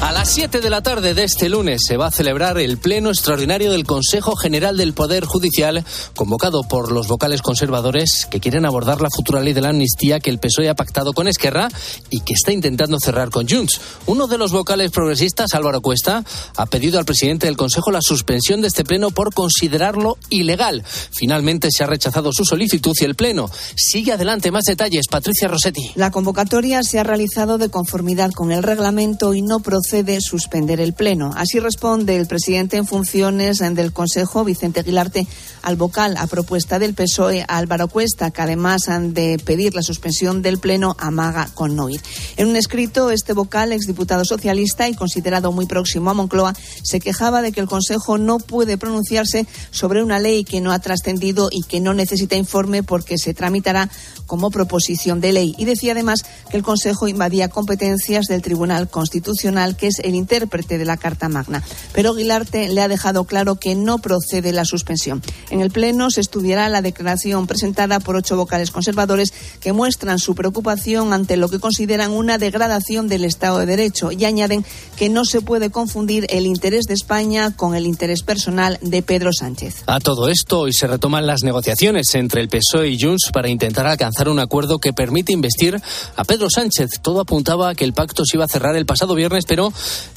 [0.00, 3.08] A las 7 de la tarde de este lunes se va a celebrar el Pleno
[3.08, 5.84] Extraordinario del Consejo General del Poder Judicial,
[6.14, 10.30] convocado por los vocales conservadores que quieren abordar la futura ley de la amnistía que
[10.30, 11.68] el PSOE ha pactado con Esquerra
[12.10, 13.80] y que está intentando cerrar con Junts.
[14.06, 16.22] Uno de los vocales progresistas, Álvaro Cuesta,
[16.56, 20.84] ha pedido al presidente del Consejo la suspensión de este Pleno por considerarlo ilegal.
[21.10, 24.52] Finalmente se ha rechazado su solicitud y el Pleno sigue adelante.
[24.52, 25.90] Más detalles, Patricia Rossetti.
[25.96, 30.80] La convocatoria se ha realizado de conformidad con el reglamento y no procede de suspender
[30.80, 31.32] el Pleno.
[31.34, 35.26] Así responde el presidente en funciones del Consejo, Vicente Aguilarte,
[35.62, 40.42] al vocal a propuesta del PSOE, Álvaro Cuesta, que además han de pedir la suspensión
[40.42, 41.88] del Pleno, amaga con no.
[42.36, 47.40] En un escrito, este vocal, exdiputado socialista y considerado muy próximo a Moncloa, se quejaba
[47.40, 51.62] de que el Consejo no puede pronunciarse sobre una ley que no ha trascendido y
[51.62, 53.88] que no necesita informe porque se tramitará
[54.26, 55.54] como proposición de ley.
[55.56, 60.76] Y decía además que el Consejo invadía competencias del Tribunal Constitucional que es el intérprete
[60.76, 61.62] de la Carta Magna.
[61.94, 65.22] Pero Aguilarte le ha dejado claro que no procede la suspensión.
[65.50, 70.34] En el Pleno se estudiará la declaración presentada por ocho vocales conservadores que muestran su
[70.34, 74.64] preocupación ante lo que consideran una degradación del Estado de Derecho y añaden
[74.96, 79.32] que no se puede confundir el interés de España con el interés personal de Pedro
[79.32, 79.84] Sánchez.
[79.86, 83.86] A todo esto, hoy se retoman las negociaciones entre el PSOE y Junts para intentar
[83.86, 85.80] alcanzar un acuerdo que permite investir
[86.16, 87.00] a Pedro Sánchez.
[87.02, 89.67] Todo apuntaba a que el pacto se iba a cerrar el pasado viernes, pero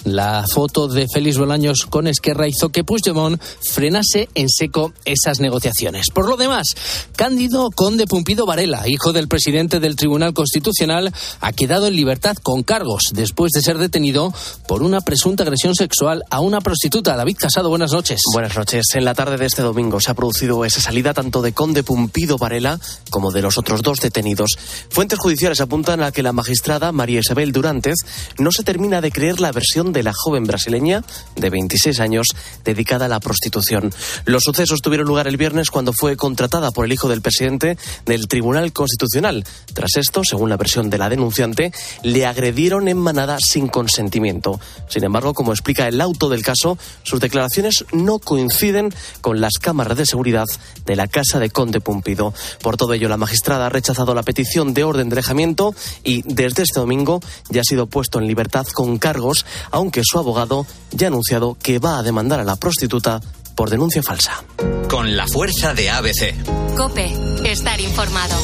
[0.04, 6.08] la foto de Félix Bolaños con Esquerra hizo que Puigdemont frenase en seco esas negociaciones.
[6.10, 6.76] Por lo demás,
[7.16, 12.64] Cándido Conde Pumpido Varela, hijo del presidente del Tribunal Constitucional, ha quedado en libertad con
[12.64, 14.34] cargos después de ser detenido
[14.68, 17.16] por una presunta agresión sexual a una prostituta.
[17.16, 18.22] David Casado, buenas noches.
[18.34, 18.86] Buenas noches.
[18.94, 22.38] En la tarde de este domingo se ha producido esa salida tanto de Conde Pumpido
[22.38, 24.52] Varela como de los otros dos detenidos.
[24.90, 27.96] Fuentes judiciales apuntan a que la magistrada María Isabel Durántez
[28.38, 31.04] no se termina de creer la versión de la joven brasileña
[31.36, 32.28] de 26 años
[32.64, 33.92] dedicada a la prostitución.
[34.26, 38.28] Los sucesos tuvieron lugar el viernes cuando fue contratada por el hijo del presidente del
[38.28, 39.44] Tribunal Constitucional.
[39.74, 41.72] Tras esto, según la versión de la denunciante,
[42.04, 44.60] le agredieron en manada sin consentimiento.
[44.88, 49.98] Sin embargo, como explica el auto del caso, sus declaraciones no coinciden con las cámaras
[49.98, 50.46] de seguridad
[50.86, 52.34] de la casa de Conde Pumpido.
[52.62, 55.74] Por todo ello, la magistrada ha rechazado la petición de orden de alejamiento
[56.04, 59.31] y desde este domingo ya ha sido puesto en libertad con cargos,
[59.72, 63.22] aunque su abogado ya ha anunciado que va a demandar a la prostituta
[63.56, 64.44] por denuncia falsa.
[64.90, 66.76] Con la fuerza de ABC.
[66.76, 67.14] Cope,
[67.46, 68.36] estar informado.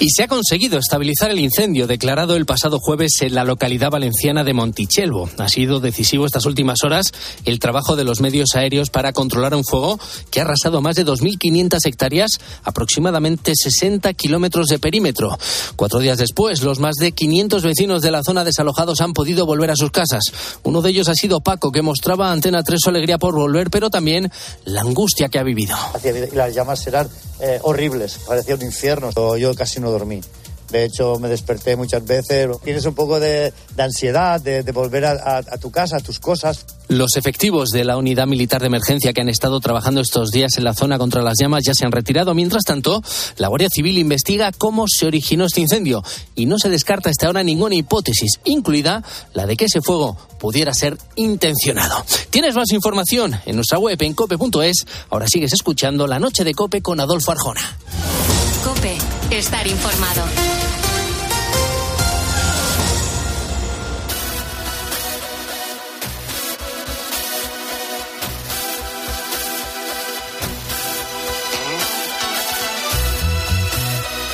[0.00, 4.44] Y se ha conseguido estabilizar el incendio declarado el pasado jueves en la localidad valenciana
[4.44, 5.28] de Montichelvo.
[5.38, 7.10] Ha sido decisivo estas últimas horas
[7.44, 9.98] el trabajo de los medios aéreos para controlar un fuego
[10.30, 12.30] que ha arrasado más de 2.500 hectáreas,
[12.62, 15.36] aproximadamente 60 kilómetros de perímetro.
[15.74, 19.72] Cuatro días después, los más de 500 vecinos de la zona desalojados han podido volver
[19.72, 20.22] a sus casas.
[20.62, 23.68] Uno de ellos ha sido Paco, que mostraba a Antena 3 su alegría por volver,
[23.68, 24.30] pero también
[24.64, 25.76] la angustia que ha vivido.
[26.34, 27.08] Las llamas eran
[27.40, 29.10] eh, horribles, parecía un infierno.
[29.36, 30.20] Yo casi no dormí.
[30.70, 32.48] De hecho, me desperté muchas veces.
[32.62, 36.00] Tienes un poco de, de ansiedad de, de volver a, a, a, tu casa, a
[36.00, 36.66] tus cosas.
[36.88, 40.64] Los efectivos de la unidad militar de emergencia que han estado trabajando estos días en
[40.64, 42.34] la zona contra las llamas ya se han retirado.
[42.34, 43.02] Mientras tanto,
[43.38, 46.02] la Guardia Civil investiga cómo se originó este incendio
[46.34, 50.74] y no se descarta hasta ahora ninguna hipótesis, incluida la de que ese fuego pudiera
[50.74, 52.04] ser intencionado.
[52.28, 54.84] Tienes más información en nuestra web en cope.es.
[55.08, 57.78] Ahora sigues escuchando La Noche de Cope con Adolfo Arjona.
[58.64, 58.98] Cope,
[59.30, 60.24] estar informado.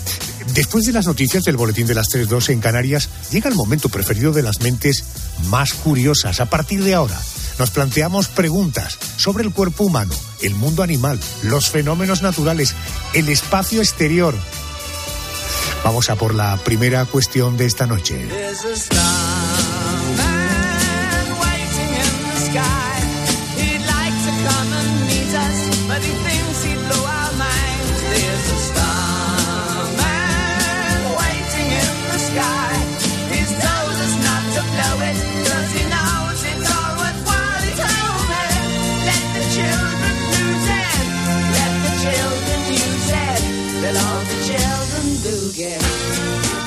[0.54, 4.32] Después de las noticias del boletín de las 3.2 en Canarias, llega el momento preferido
[4.32, 5.04] de las mentes
[5.50, 6.40] más curiosas.
[6.40, 7.20] A partir de ahora,
[7.58, 12.74] nos planteamos preguntas sobre el cuerpo humano, el mundo animal, los fenómenos naturales,
[13.12, 14.34] el espacio exterior.
[15.84, 18.26] Vamos a por la primera cuestión de esta noche.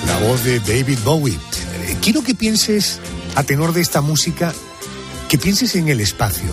[0.07, 1.33] La voz de David Bowie.
[1.33, 2.99] Eh, quiero que pienses,
[3.35, 4.53] a tenor de esta música,
[5.33, 6.51] que pienses en el espacio.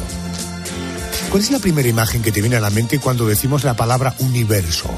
[1.29, 4.15] ¿Cuál es la primera imagen que te viene a la mente cuando decimos la palabra
[4.21, 4.89] universo?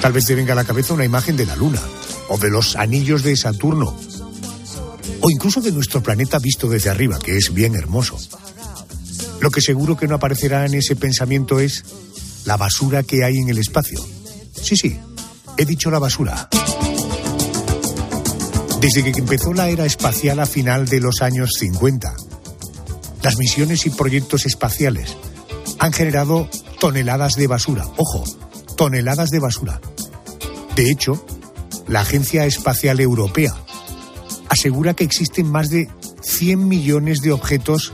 [0.00, 1.82] Tal vez te venga a la cabeza una imagen de la Luna,
[2.28, 3.98] o de los anillos de Saturno,
[5.20, 8.16] o incluso de nuestro planeta visto desde arriba, que es bien hermoso.
[9.40, 11.84] Lo que seguro que no aparecerá en ese pensamiento es
[12.44, 13.98] la basura que hay en el espacio.
[14.62, 14.96] Sí, sí,
[15.56, 16.48] he dicho la basura.
[18.82, 22.16] Desde que empezó la era espacial a final de los años 50,
[23.22, 25.16] las misiones y proyectos espaciales
[25.78, 26.48] han generado
[26.80, 27.84] toneladas de basura.
[27.96, 28.24] Ojo,
[28.76, 29.80] toneladas de basura.
[30.74, 31.24] De hecho,
[31.86, 33.54] la Agencia Espacial Europea
[34.48, 35.88] asegura que existen más de
[36.22, 37.92] 100 millones de objetos,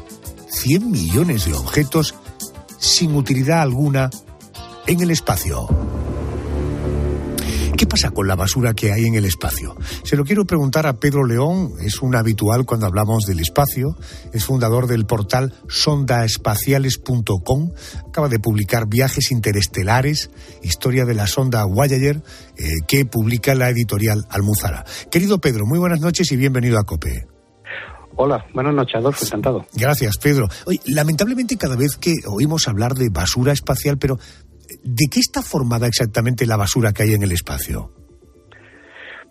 [0.49, 2.15] 100 millones de objetos
[2.79, 4.09] sin utilidad alguna
[4.87, 5.69] en el espacio.
[7.79, 9.77] ¿Qué pasa con la basura que hay en el espacio?
[10.03, 13.97] Se lo quiero preguntar a Pedro León, es un habitual cuando hablamos del espacio,
[14.33, 17.71] es fundador del portal sondaespaciales.com,
[18.09, 20.29] acaba de publicar Viajes Interestelares,
[20.61, 22.21] historia de la sonda Voyager,
[22.57, 24.85] eh, que publica la editorial Almuzara.
[25.09, 27.29] Querido Pedro, muy buenas noches y bienvenido a COPE.
[28.17, 29.65] Hola, buenas noches, Adolfo, encantado.
[29.75, 30.49] Gracias, Pedro.
[30.67, 34.19] Oye, lamentablemente cada vez que oímos hablar de basura espacial, pero
[34.83, 37.91] ¿de qué está formada exactamente la basura que hay en el espacio?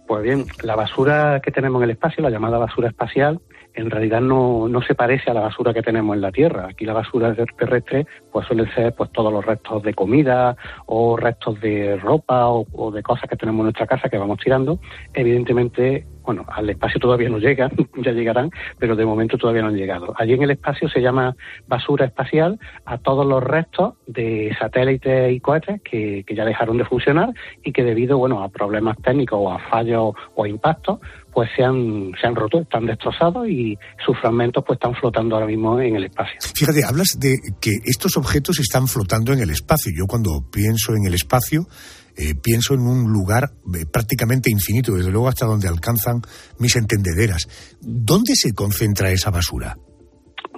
[0.07, 3.41] Pues bien, la basura que tenemos en el espacio, la llamada basura espacial,
[3.77, 6.67] en realidad no, no se parece a la basura que tenemos en la Tierra.
[6.69, 10.55] Aquí la basura terrestre pues suelen ser pues todos los restos de comida
[10.87, 14.79] o restos de ropa o, de cosas que tenemos en nuestra casa que vamos tirando.
[15.13, 19.77] Evidentemente, bueno, al espacio todavía no llegan, ya llegarán, pero de momento todavía no han
[19.77, 20.13] llegado.
[20.17, 21.35] Allí en el espacio se llama
[21.67, 26.85] basura espacial a todos los restos de satélites y cohetes que, que ya dejaron de
[26.85, 27.29] funcionar
[27.63, 30.99] y que debido, bueno, a problemas técnicos o a fallos o a impactos,
[31.37, 35.45] pues se han, se han roto, están destrozados y sus fragmentos pues están flotando ahora
[35.45, 36.33] mismo en el espacio.
[36.55, 39.91] Fíjate, hablas de que estos objetos están flotando en el espacio.
[39.95, 41.67] Yo cuando pienso en el espacio,
[42.15, 46.23] eh, pienso en un lugar eh, prácticamente infinito, desde luego hasta donde alcanzan
[46.57, 47.47] mis entendederas.
[47.81, 49.77] ¿Dónde se concentra esa basura?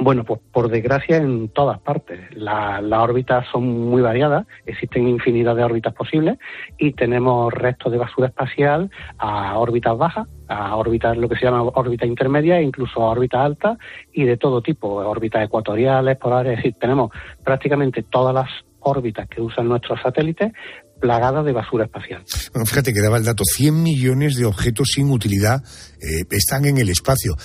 [0.02, 2.22] Bueno, pues por desgracia en todas partes.
[2.34, 6.38] las órbitas son muy variadas, existen infinidad de órbitas posibles
[6.78, 11.64] y tenemos restos de basura espacial a órbitas bajas, a órbitas, lo que se llama
[11.64, 13.78] órbita intermedia e incluso a órbitas altas
[14.14, 17.12] y de todo tipo, órbitas ecuatoriales, polares, es decir, tenemos
[17.44, 18.50] prácticamente todas las
[18.80, 20.54] órbitas que usan nuestros satélites
[21.02, 22.24] plagadas de basura espacial.
[22.54, 25.62] Bueno, fíjate que daba el dato, 100 millones de objetos sin utilidad
[26.02, 27.36] eh, están en el espacio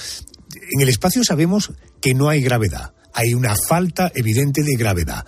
[0.72, 2.92] en el espacio sabemos que no hay gravedad.
[3.14, 5.24] Hay una falta evidente de gravedad.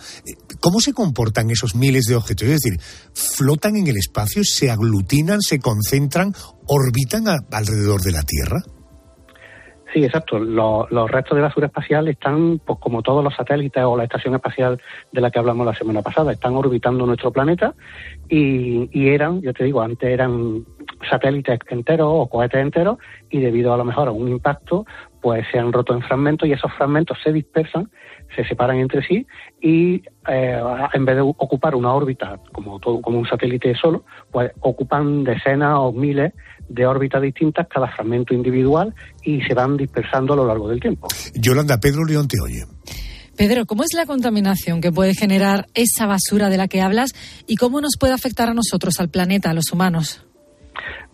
[0.61, 2.49] ¿Cómo se comportan esos miles de objetos?
[2.49, 2.81] Es decir,
[3.15, 6.35] ¿flotan en el espacio, se aglutinan, se concentran,
[6.67, 8.61] orbitan alrededor de la Tierra?
[9.93, 10.39] Sí, exacto.
[10.39, 14.81] Los, restos de basura espacial están, pues como todos los satélites o la estación espacial
[15.13, 17.73] de la que hablamos la semana pasada, están orbitando nuestro planeta
[18.29, 20.65] y, y eran, yo te digo, antes eran
[21.09, 22.99] satélites enteros o cohetes enteros
[23.31, 24.85] y debido a lo mejor a un impacto
[25.27, 27.91] pues se han roto en fragmentos y esos fragmentos se dispersan,
[28.37, 29.27] se separan entre sí
[29.61, 29.97] y
[30.29, 35.25] eh, en vez de ocupar una órbita como, todo, como un satélite solo, pues ocupan
[35.25, 36.33] decenas o miles
[36.69, 41.09] de órbitas distintas cada fragmento individual y se van dispersando a lo largo del tiempo.
[41.35, 42.63] Yolanda, Pedro León te oye.
[43.37, 47.11] Pedro, ¿cómo es la contaminación que puede generar esa basura de la que hablas
[47.49, 50.25] y cómo nos puede afectar a nosotros, al planeta, a los humanos?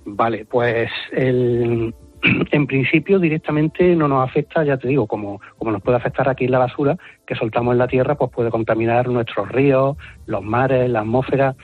[0.04, 1.94] Vale, pues el,
[2.52, 6.46] en principio directamente no nos afecta, ya te digo, como, como nos puede afectar aquí
[6.46, 11.00] la basura que soltamos en la tierra, pues puede contaminar nuestros ríos, los mares, la
[11.00, 11.54] atmósfera.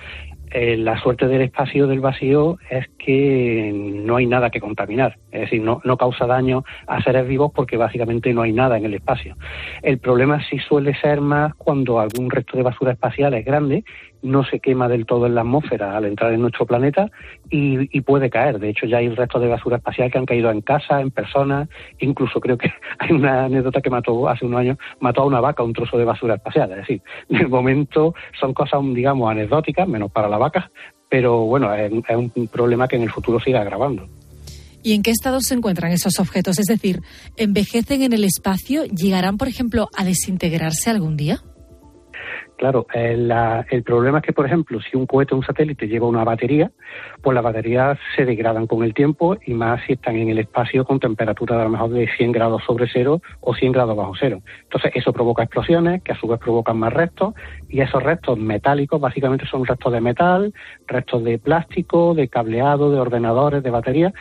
[0.50, 5.42] Eh, la suerte del espacio del vacío es que no hay nada que contaminar, es
[5.42, 8.94] decir, no, no causa daño a seres vivos porque básicamente no hay nada en el
[8.94, 9.36] espacio.
[9.82, 13.84] El problema sí suele ser más cuando algún resto de basura espacial es grande
[14.22, 17.10] no se quema del todo en la atmósfera al entrar en nuestro planeta
[17.50, 18.58] y, puede caer.
[18.58, 21.68] De hecho, ya hay restos de basura espacial que han caído en casa, en personas.
[21.98, 25.62] Incluso creo que hay una anécdota que mató hace unos años, mató a una vaca
[25.62, 26.70] un trozo de basura espacial.
[26.70, 30.70] Es decir, de momento son cosas, digamos, anecdóticas, menos para la vaca,
[31.08, 34.08] pero bueno, es, es un problema que en el futuro sigue agravando.
[34.82, 36.58] ¿Y en qué estado se encuentran esos objetos?
[36.58, 37.00] Es decir,
[37.36, 38.84] ¿envejecen en el espacio?
[38.84, 41.42] ¿Llegarán, por ejemplo, a desintegrarse algún día?
[42.58, 43.32] Claro, el,
[43.70, 46.72] el, problema es que, por ejemplo, si un cohete o un satélite lleva una batería,
[47.22, 50.84] pues las baterías se degradan con el tiempo y más si están en el espacio
[50.84, 54.12] con temperaturas de a lo mejor de 100 grados sobre cero o 100 grados bajo
[54.18, 54.40] cero.
[54.64, 57.34] Entonces, eso provoca explosiones que a su vez provocan más restos
[57.68, 60.54] y esos restos metálicos básicamente son restos de metal,
[60.86, 64.12] restos de plástico, de cableado, de ordenadores, de baterías,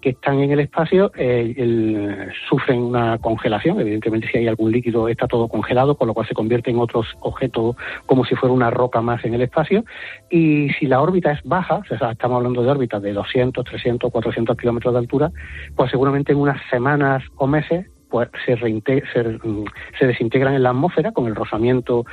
[0.00, 3.80] que están en el espacio, eh, sufren una congelación.
[3.80, 7.06] Evidentemente, si hay algún líquido, está todo congelado, con lo cual se convierte en otros
[7.20, 9.84] objetos como si fuera una roca más en el espacio.
[10.30, 14.56] Y si la órbita es baja, o estamos hablando de órbitas de 200, 300, 400
[14.56, 15.30] kilómetros de altura,
[15.74, 19.64] pues seguramente en unas semanas o meses pues se, mm,
[19.98, 22.04] se, desintegran en la atmósfera con el rozamiento,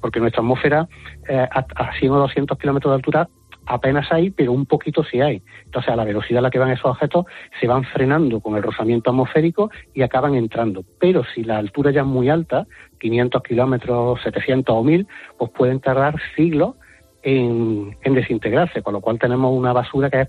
[0.00, 0.88] porque nuestra atmósfera
[1.28, 3.28] eh, a, 100 o 200 kilómetros de altura
[3.66, 5.42] apenas hay, pero un poquito sí hay.
[5.64, 7.26] Entonces, a la velocidad a la que van esos objetos,
[7.60, 10.84] se van frenando con el rozamiento atmosférico y acaban entrando.
[10.98, 12.66] Pero si la altura ya es muy alta,
[12.98, 15.06] 500 kilómetros, 700 o 1000,
[15.38, 16.74] pues pueden tardar siglos
[17.22, 20.28] en, desintegrarse, con lo cual tenemos una basura que es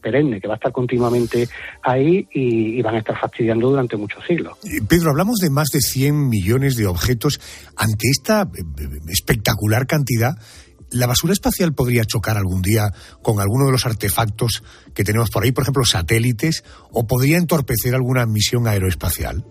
[0.00, 1.48] perenne, que va a estar continuamente
[1.82, 4.56] ahí y, van a estar fastidiando durante muchos siglos.
[4.64, 7.40] Eh, Pedro, hablamos de más de 100 millones de objetos.
[7.76, 10.32] Ante esta eh, eh, espectacular cantidad,
[10.90, 12.90] ¿la basura espacial podría chocar algún día
[13.22, 14.62] con alguno de los artefactos
[14.94, 19.44] que tenemos por ahí, por ejemplo, satélites, o podría entorpecer alguna misión aeroespacial?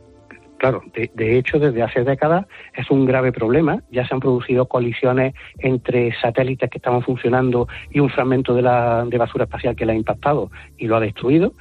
[0.58, 3.84] Claro, de, hecho, desde hace décadas es un grave problema.
[3.92, 9.06] Ya se han producido colisiones entre satélites que estaban funcionando y un fragmento de, la,
[9.06, 11.54] de basura espacial que la ha impactado y lo ha destruido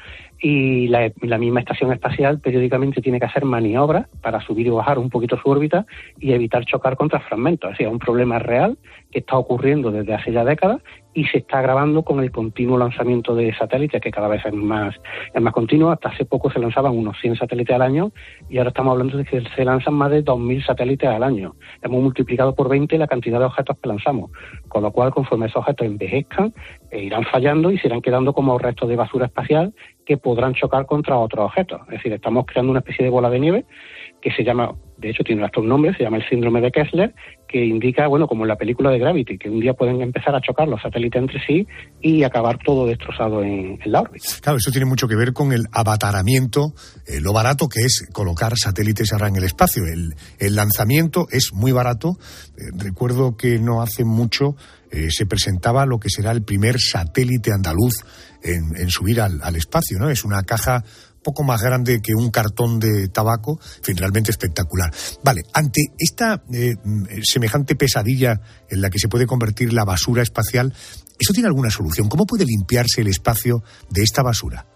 [0.49, 5.11] y la, misma estación espacial periódicamente tiene que hacer maniobras para subir y bajar un
[5.11, 5.87] poquito su órbita
[6.21, 7.73] y evitar chocar contra fragmentos.
[7.73, 8.79] Es decir, un problema real
[9.11, 10.81] que está ocurriendo desde hace ya décadas
[11.15, 14.95] y se está agravando con el continuo lanzamiento de satélites, que cada vez es más,
[15.35, 15.91] es más continuo.
[15.91, 18.13] Hasta hace poco se lanzaban unos 100 satélites al año
[18.51, 21.55] y ahora estamos hablando de que se lanzan más de 2.000 satélites al año.
[21.83, 24.31] Hemos multiplicado por 20 la cantidad de objetos que lanzamos,
[24.69, 26.53] con lo cual, conforme esos objetos envejezcan,
[26.91, 29.75] eh, irán fallando y se irán quedando como restos de basura espacial
[30.05, 31.81] que podrán chocar contra otros objetos.
[31.87, 33.65] Es decir, estamos creando una especie de bola de nieve
[34.21, 37.15] que se llama, de hecho tiene otro nombre, se llama el síndrome de Kessler,
[37.47, 40.41] que indica, bueno, como en la película de Gravity, que un día pueden empezar a
[40.41, 41.67] chocar los satélites entre sí
[42.01, 44.27] y acabar todo destrozado en, la órbita.
[44.43, 46.73] Claro, eso tiene mucho que ver con el abataramiento,
[47.07, 49.85] eh, lo barato que es colocar satélites ahora en el espacio.
[49.85, 52.17] El, lanzamiento es muy barato.
[52.57, 54.57] Eh, recuerdo que no hace mucho
[54.91, 57.95] eh, se presentaba lo que será el primer satélite andaluz
[58.43, 60.09] en, subir al, al, espacio, ¿no?
[60.09, 60.85] Es una caja
[61.27, 64.93] poco más grande que un cartón de tabaco, en fin, realmente espectacular.
[65.25, 66.77] Vale, ante esta eh,
[67.25, 68.41] semejante pesadilla
[68.71, 70.73] en la que se puede convertir la basura espacial,
[71.19, 72.09] ¿eso tiene alguna solución?
[72.09, 74.67] ¿Cómo puede limpiarse el espacio de esta basura?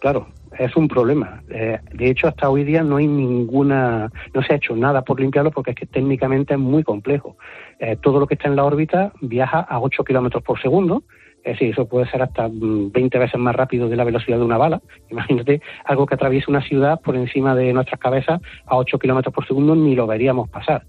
[0.00, 0.26] Claro,
[0.58, 1.42] es un problema.
[1.48, 5.20] Eh, de hecho, hasta hoy día no hay ninguna, no se ha hecho nada por
[5.20, 7.36] limpiarlo porque es que técnicamente es muy complejo.
[7.78, 11.04] Eh, todo lo que está en la órbita viaja a 8 kilómetros por segundo
[11.44, 14.44] es decir, eso puede ser hasta 20 mm, veces más rápido de la velocidad de
[14.44, 14.82] una bala.
[15.10, 19.46] Imagínate algo que atraviese una ciudad por encima de nuestras cabezas a 8 kilómetros por
[19.46, 20.84] segundo, ni lo veríamos pasar.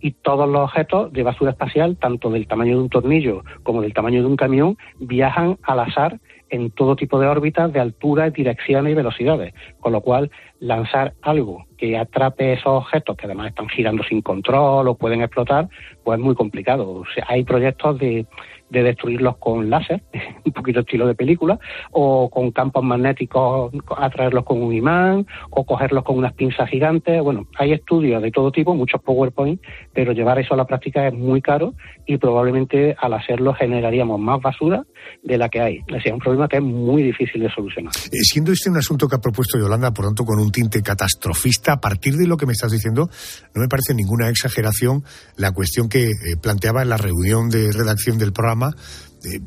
[0.00, 3.94] Y todos los objetos de basura espacial, tanto del tamaño de un tornillo como del
[3.94, 6.20] tamaño de un camión, viajan al azar
[6.54, 9.54] en todo tipo de órbitas de altura, direcciones y velocidades.
[9.80, 10.30] Con lo cual,
[10.60, 15.68] lanzar algo que atrape esos objetos que además están girando sin control o pueden explotar,
[16.04, 16.88] pues es muy complicado.
[16.88, 18.26] O sea, hay proyectos de
[18.74, 20.02] de destruirlos con láser,
[20.44, 21.58] un poquito estilo de película,
[21.92, 27.22] o con campos magnéticos, atraerlos con un imán, o cogerlos con unas pinzas gigantes.
[27.22, 29.60] Bueno, hay estudios de todo tipo, muchos PowerPoint,
[29.92, 31.74] pero llevar eso a la práctica es muy caro
[32.06, 34.84] y probablemente al hacerlo generaríamos más basura
[35.22, 35.80] de la que hay.
[35.88, 37.92] Es un problema que es muy difícil de solucionar.
[38.06, 41.74] Eh, siendo este un asunto que ha propuesto Yolanda, por tanto, con un tinte catastrofista,
[41.74, 43.08] a partir de lo que me estás diciendo,
[43.54, 45.04] no me parece ninguna exageración
[45.36, 49.40] la cuestión que eh, planteaba en la reunión de redacción del programa eh,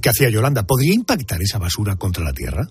[0.00, 0.64] que hacía Yolanda.
[0.64, 2.66] ¿Podría impactar esa basura contra la Tierra?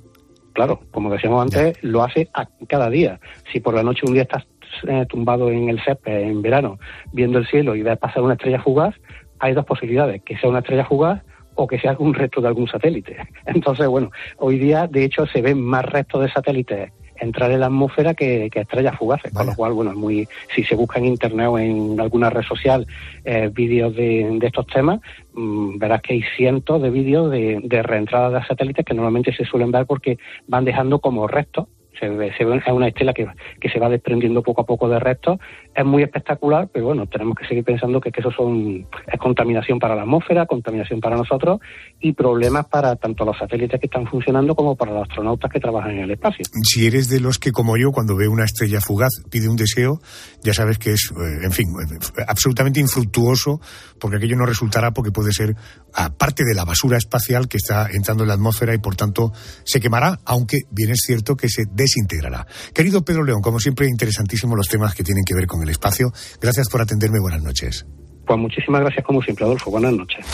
[0.54, 2.30] Claro, como decíamos antes, lo hace
[2.68, 3.20] cada día.
[3.52, 4.46] Si por la noche un día estás
[4.88, 6.78] eh, tumbado en el césped en verano,
[7.14, 8.96] viendo el cielo y ves pasar una estrella fugaz,
[9.40, 11.22] hay dos posibilidades, que sea una estrella fugaz
[11.56, 13.18] o que sea algún resto de algún satélite.
[13.46, 17.68] Entonces, bueno, hoy día, de hecho, se ven más restos de satélites entrar en la
[17.68, 21.48] atmósfera que, estrellas fugaces, con lo cual, bueno, es muy, si se busca en internet
[21.50, 22.86] o en alguna red social
[23.24, 25.00] eh, vídeos de, estos temas,
[25.34, 29.46] mm, verás que hay cientos de vídeos de, de reentrada de satélites que normalmente se
[29.46, 31.68] suelen ver porque van dejando como restos
[32.02, 33.28] se ve, se ve es una estela que,
[33.60, 35.40] que, se va desprendiendo poco a poco de restos.
[35.74, 39.80] Es muy espectacular, pero bueno, tenemos que seguir pensando que, que eso son, es contaminación
[39.80, 41.60] para la atmósfera, contaminación para nosotros
[42.00, 45.92] y problemas para tanto los satélites que están funcionando como para los astronautas que trabajan
[45.92, 46.44] en el espacio.
[46.64, 50.00] Si eres de los que, como yo, cuando ve una estrella fugaz, pide un deseo,
[50.44, 53.62] ya sabes que es, eh, en fin, eh, absolutamente infructuoso,
[54.00, 55.56] porque aquello no resultará porque puede ser
[55.94, 59.32] aparte de la basura espacial que está entrando en la atmósfera y por tanto
[59.64, 62.46] se quemará, aunque bien es cierto que se desintegrará.
[62.74, 66.12] Querido Pedro León, como siempre, interesantísimos los temas que tienen que ver con el espacio.
[66.42, 67.20] Gracias por atenderme.
[67.20, 67.86] Buenas noches.
[68.26, 69.70] Pues muchísimas gracias como siempre, Adolfo.
[69.70, 70.26] Buenas noches.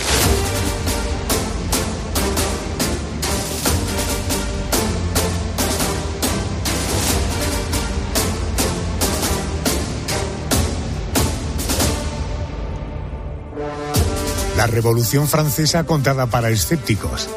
[14.56, 17.30] La Revolución Francesa contada para escépticos.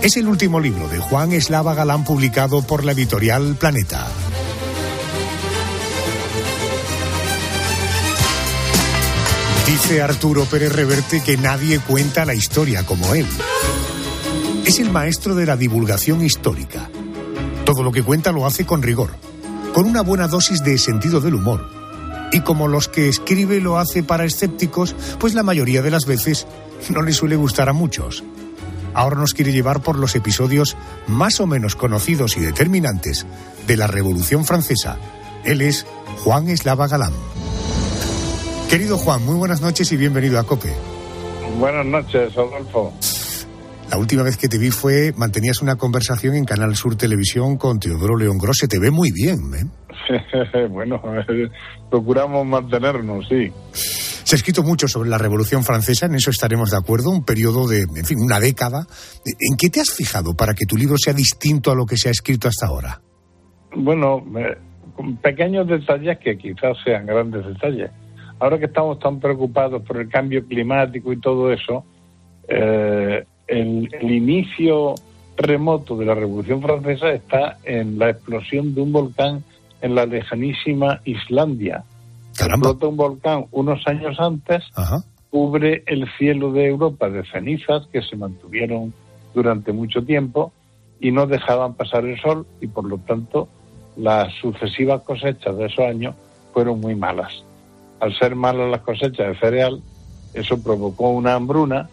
[0.00, 4.06] Es el último libro de Juan Eslava Galán publicado por la editorial Planeta.
[9.80, 13.24] Dice Arturo Pérez Reverte que nadie cuenta la historia como él.
[14.66, 16.90] Es el maestro de la divulgación histórica.
[17.64, 19.10] Todo lo que cuenta lo hace con rigor,
[19.72, 21.70] con una buena dosis de sentido del humor.
[22.32, 26.48] Y como los que escribe lo hace para escépticos, pues la mayoría de las veces
[26.90, 28.24] no le suele gustar a muchos.
[28.94, 33.26] Ahora nos quiere llevar por los episodios más o menos conocidos y determinantes
[33.68, 34.98] de la Revolución Francesa.
[35.44, 35.86] Él es
[36.24, 37.12] Juan Eslava Galán.
[38.68, 40.68] Querido Juan, muy buenas noches y bienvenido a COPE.
[41.58, 42.92] Buenas noches, Adolfo.
[43.90, 47.80] La última vez que te vi fue, mantenías una conversación en Canal Sur Televisión con
[47.80, 48.68] Teodoro León Grosse.
[48.68, 50.68] Te ve muy bien, ¿eh?
[50.70, 51.00] bueno,
[51.90, 53.50] procuramos mantenernos, sí.
[53.72, 57.66] Se ha escrito mucho sobre la Revolución Francesa, en eso estaremos de acuerdo, un periodo
[57.66, 58.86] de, en fin, una década.
[59.24, 62.08] ¿En qué te has fijado para que tu libro sea distinto a lo que se
[62.08, 63.00] ha escrito hasta ahora?
[63.74, 64.22] Bueno,
[64.94, 67.90] con pequeños detalles que quizás sean grandes detalles
[68.40, 71.84] ahora que estamos tan preocupados por el cambio climático y todo eso,
[72.48, 74.94] eh, el, inicio
[75.36, 79.44] remoto de la Revolución Francesa está en la explosión de un volcán
[79.80, 81.84] en la lejanísima Islandia.
[82.32, 84.64] Explota un volcán unos años antes,
[85.30, 88.92] cubre el cielo de Europa de cenizas que se mantuvieron
[89.34, 90.52] durante mucho tiempo
[91.00, 93.48] y no dejaban pasar el sol y por lo tanto
[93.96, 96.14] las sucesivas cosechas de esos años
[96.52, 97.44] fueron muy malas
[98.00, 99.82] al ser malas las cosechas de cereal,
[100.34, 101.88] eso provocó una hambruna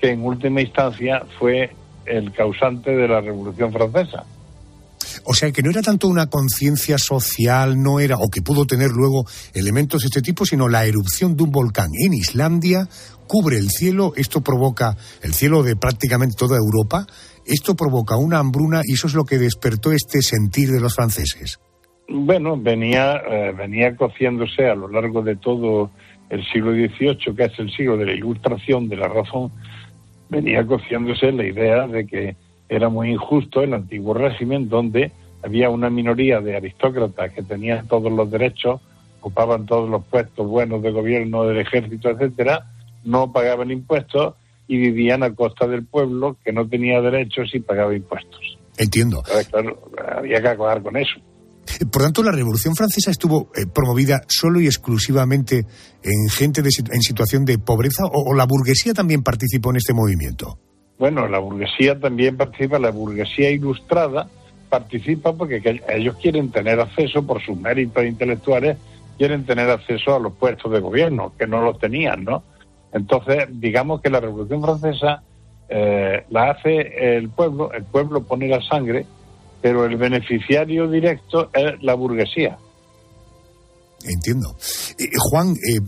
[0.00, 1.70] que en última instancia fue
[2.06, 4.24] el causante de la Revolución Francesa.
[5.24, 8.90] O sea, que no era tanto una conciencia social, no era, o que pudo tener
[8.90, 12.88] luego elementos de este tipo, sino la erupción de un volcán en Islandia
[13.26, 17.06] cubre el cielo, esto provoca el cielo de prácticamente toda Europa,
[17.44, 21.58] esto provoca una hambruna y eso es lo que despertó este sentir de los franceses.
[22.08, 25.90] Bueno, venía, eh, venía cociéndose a lo largo de todo
[26.30, 29.50] el siglo XVIII, que es el siglo de la ilustración de la razón,
[30.28, 32.36] venía cociéndose la idea de que
[32.68, 38.12] era muy injusto el antiguo régimen donde había una minoría de aristócratas que tenían todos
[38.12, 38.80] los derechos,
[39.20, 42.66] ocupaban todos los puestos buenos de gobierno, del ejército, etcétera,
[43.04, 44.34] no pagaban impuestos
[44.66, 48.58] y vivían a costa del pueblo que no tenía derechos y pagaba impuestos.
[48.76, 49.22] Entiendo.
[49.50, 51.18] claro, había que acabar con eso.
[51.90, 55.64] Por tanto, la Revolución Francesa estuvo eh, promovida solo y exclusivamente
[56.02, 60.58] en gente en situación de pobreza o, la burguesía también participó en este movimiento.
[60.98, 64.28] Bueno, la burguesía también participa, la burguesía ilustrada
[64.68, 68.76] participa porque ellos quieren tener acceso por sus méritos intelectuales,
[69.16, 72.42] quieren tener acceso a los puestos de gobierno, que no los tenían, ¿no?
[72.92, 75.22] Entonces, digamos que la Revolución Francesa
[75.68, 79.06] eh, la hace el pueblo, el pueblo pone la sangre
[79.60, 82.58] pero el beneficiario directo es la burguesía.
[84.04, 84.54] Entiendo.
[84.98, 85.80] Eh, eh, Juan, eh,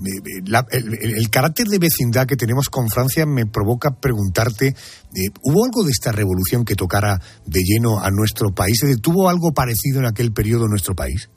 [1.17, 4.75] el, carácter de vecindad que tenemos con Francia me provoca preguntarte,
[5.43, 8.81] ¿hubo algo de esta revolución que tocara de lleno a nuestro país?
[9.01, 11.31] ¿Tuvo algo parecido en aquel periodo en nuestro país?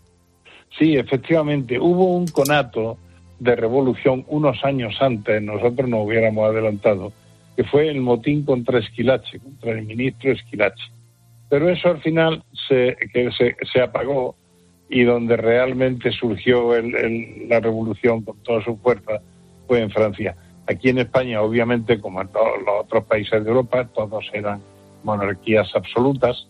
[0.80, 2.98] Sí, efectivamente, hubo un conato
[3.40, 7.14] de revolución unos años antes, nosotros nos hubiéramos adelantado,
[7.56, 10.92] que fue el motín contra Esquilache, contra el ministro Esquilache
[11.54, 13.30] pero eso al final se, que
[13.72, 14.36] se, apagó
[14.90, 19.22] y donde realmente surgió la revolución con toda su fuerza
[19.68, 20.36] fue en Francia.
[20.66, 24.62] Aquí en España, obviamente, como en todos los otros países de Europa, todos eran
[25.04, 26.48] monarquías absolutas,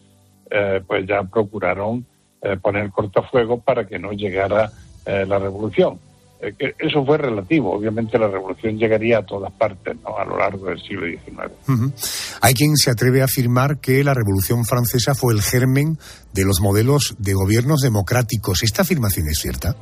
[0.49, 2.05] eh, pues ya procuraron
[2.41, 4.71] eh, poner cortafuegos para que no llegara
[5.05, 5.99] eh, la revolución.
[6.43, 7.73] Eh, eso fue relativo.
[7.73, 10.17] Obviamente la revolución llegaría a todas partes ¿no?
[10.17, 11.93] a lo largo del siglo XIX.
[12.41, 15.97] Hay quien se atreve a afirmar que la revolución francesa fue el germen
[16.33, 18.63] de los modelos de gobiernos democráticos.
[18.63, 19.75] ¿Esta afirmación es cierta?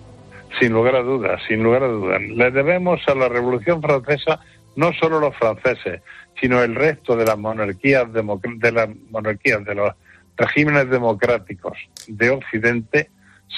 [0.59, 2.21] Sin lugar a dudas, sin lugar a dudas.
[2.21, 4.39] Le debemos a la revolución francesa
[4.75, 6.01] no solo los franceses,
[6.39, 9.91] sino el resto de las monarquías, de las monarquías, de los
[10.37, 13.09] regímenes democráticos de Occidente,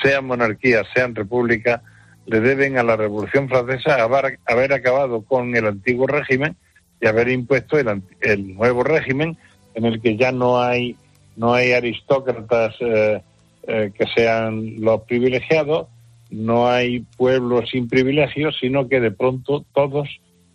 [0.01, 1.81] sean monarquías, sean repúblicas,
[2.25, 6.55] le deben a la Revolución Francesa haber, acabado con el antiguo régimen
[7.01, 9.37] y haber impuesto el, nuevo régimen
[9.75, 10.95] en el que ya no hay
[11.35, 13.21] no hay aristócratas eh,
[13.67, 15.87] eh, que sean los privilegiados,
[16.29, 20.07] no hay pueblos sin privilegios, sino que de pronto todos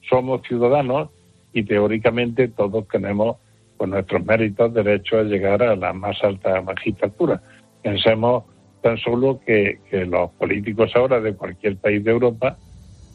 [0.09, 1.11] somos ciudadanos
[1.52, 3.38] y teóricamente todos tenemos
[3.76, 7.40] pues nuestros méritos derecho a llegar a la más alta magistratura.
[7.83, 8.44] Pensemos
[8.83, 12.57] tan solo que, los políticos ahora de cualquier país de Europa,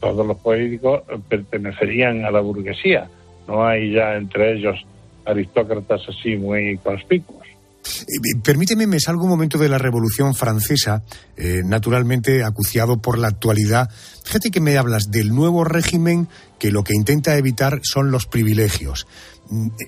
[0.00, 3.08] todos los políticos pertenecerían a la burguesía.
[3.48, 4.76] No hay ya entre ellos
[5.24, 7.44] aristócratas así muy conspicuos.
[7.84, 11.02] Eh, permíteme, me salgo un momento de la Revolución Francesa,
[11.36, 13.90] eh, naturalmente acuciado por la actualidad.
[14.24, 16.28] Fíjate que me hablas del nuevo régimen
[16.64, 19.06] que lo que intenta evitar son los privilegios.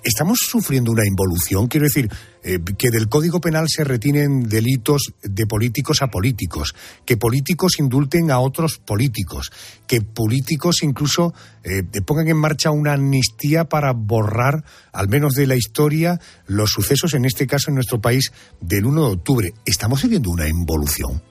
[0.05, 1.69] ¿Estamos sufriendo una involución?
[1.69, 2.11] Quiero decir,
[2.45, 6.75] eh, que del Código Penal se retinen delitos de políticos a políticos,
[7.07, 9.51] que políticos indulten a otros políticos,
[9.89, 11.33] que políticos incluso
[11.65, 14.62] eh, pongan en marcha una amnistía para borrar,
[14.93, 19.01] al menos de la historia, los sucesos, en este caso en nuestro país, del 1
[19.01, 19.49] de octubre.
[19.65, 21.23] ¿Estamos viviendo una involución?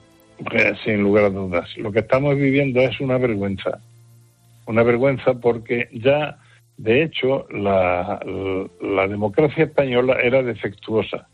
[0.84, 1.68] Sin lugar a dudas.
[1.76, 3.80] Lo que estamos viviendo es una vergüenza.
[4.66, 6.38] Una vergüenza porque ya
[6.76, 8.20] de hecho, la,
[9.08, 11.28] democracia española era defectuosa,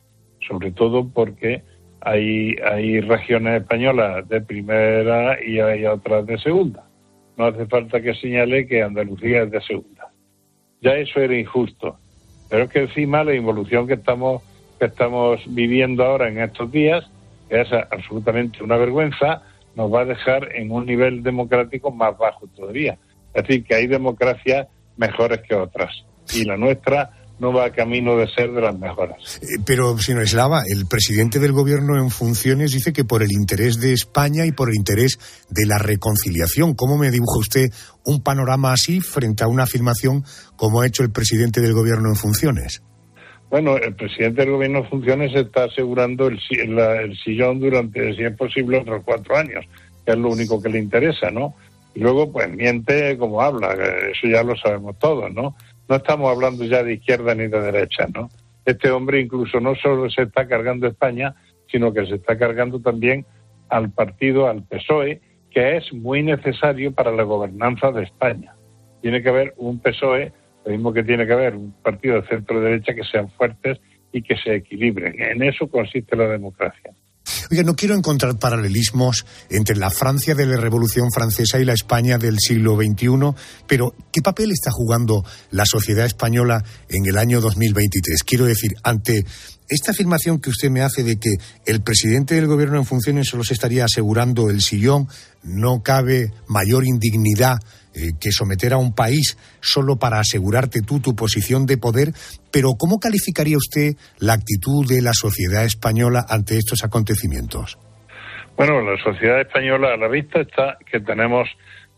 [0.47, 1.63] sobre todo porque
[2.01, 6.85] hay, hay regiones españolas de primera y hay otras de segunda.
[7.37, 10.13] No hace falta que señale que Andalucía es de segunda.
[10.81, 11.99] Ya eso era injusto.
[12.49, 14.43] Pero es que encima la involución que estamos,
[14.79, 17.11] que estamos viviendo ahora en estos días,
[17.49, 19.43] que es absolutamente una vergüenza,
[19.75, 22.99] nos va a dejar en un nivel democrático más bajo todavía.
[23.35, 25.91] Es decir, que hay democracia mejores que otras.
[26.35, 27.11] Y la nuestra
[27.43, 29.41] no va a camino de ser de las mejores.
[29.43, 33.81] Eh, pero, señor Eslava, el presidente del gobierno en funciones dice que por el interés
[33.81, 35.19] de España y por el interés
[35.51, 36.75] de la reconciliación.
[36.75, 37.67] ¿Cómo me dibuja usted
[38.05, 40.25] un panorama así frente a una afirmación
[40.57, 42.83] como ha hecho el presidente del gobierno en funciones?
[43.51, 48.37] Bueno, el presidente del gobierno en funciones está asegurando el, el sillón durante, si es
[48.37, 49.67] posible, otros cuatro años,
[50.07, 51.55] que es lo único que le interesa, ¿no?
[51.95, 53.75] Y luego, pues miente como habla,
[54.11, 55.55] eso ya lo sabemos todos, ¿no?
[55.89, 58.31] No estamos hablando ya de izquierda ni de derecha, ¿no?
[58.65, 61.35] Este hombre incluso no solo se está cargando España,
[61.71, 63.27] sino que se está cargando también
[63.69, 68.55] al partido, al PSOE, que es muy necesario para la gobernanza de España.
[69.01, 70.33] Tiene que haber un PSOE,
[70.65, 73.81] lo mismo que tiene que haber un partido de centro derecha que sean fuertes
[74.13, 75.21] y que se equilibren.
[75.21, 76.92] En eso consiste la democracia.
[77.53, 82.39] No quiero encontrar paralelismos entre la Francia de la Revolución Francesa y la España del
[82.39, 83.35] siglo XXI,
[83.67, 88.23] pero ¿qué papel está jugando la sociedad española en el año 2023?
[88.25, 89.27] Quiero decir, ante
[89.69, 91.35] esta afirmación que usted me hace de que
[91.67, 95.09] el presidente del gobierno en funciones solo se estaría asegurando el sillón,
[95.43, 97.59] no cabe mayor indignidad
[97.95, 102.13] eh, que someter a un país solo para asegurarte tú tu posición de poder,
[102.51, 107.79] pero ¿cómo calificaría usted la actitud de la sociedad española ante estos acontecimientos?
[108.57, 111.49] Bueno, la sociedad española a la vista está que tenemos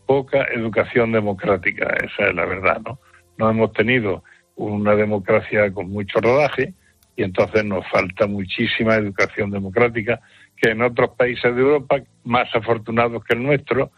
[0.05, 2.99] poca educación democrática, esa es la verdad, ¿no?
[3.37, 4.23] No hemos tenido
[4.55, 6.73] una democracia con mucho rodaje
[7.15, 10.19] y entonces nos falta muchísima educación democrática
[10.57, 13.91] que en otros países de Europa, más afortunados que el nuestro,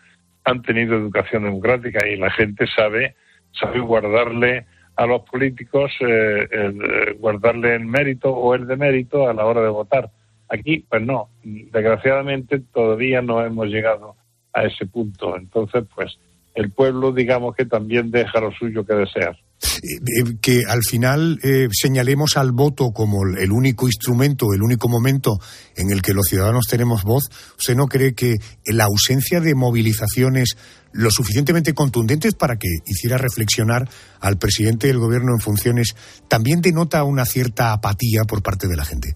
[0.47, 3.15] han tenido educación democrática y la gente sabe,
[3.51, 9.45] sabe guardarle a los políticos, eh, eh, guardarle el mérito o el demérito a la
[9.45, 10.10] hora de votar.
[10.49, 14.15] Aquí, pues no, desgraciadamente todavía no hemos llegado
[14.53, 15.36] a ese punto.
[15.36, 16.17] Entonces, pues
[16.55, 19.38] el pueblo, digamos que también deja lo suyo que desear.
[19.59, 24.87] Eh, eh, que al final eh, señalemos al voto como el único instrumento, el único
[24.87, 25.39] momento
[25.75, 27.23] en el que los ciudadanos tenemos voz,
[27.57, 30.57] ¿usted no cree que la ausencia de movilizaciones
[30.93, 33.87] lo suficientemente contundentes para que hiciera reflexionar
[34.21, 35.95] al presidente del gobierno en funciones
[36.27, 39.15] también denota una cierta apatía por parte de la gente?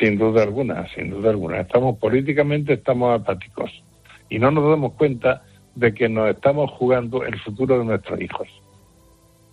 [0.00, 1.60] Sin duda alguna, sin duda alguna.
[1.60, 3.70] Estamos políticamente estamos apáticos
[4.28, 5.42] y no nos damos cuenta
[5.74, 8.48] de que nos estamos jugando el futuro de nuestros hijos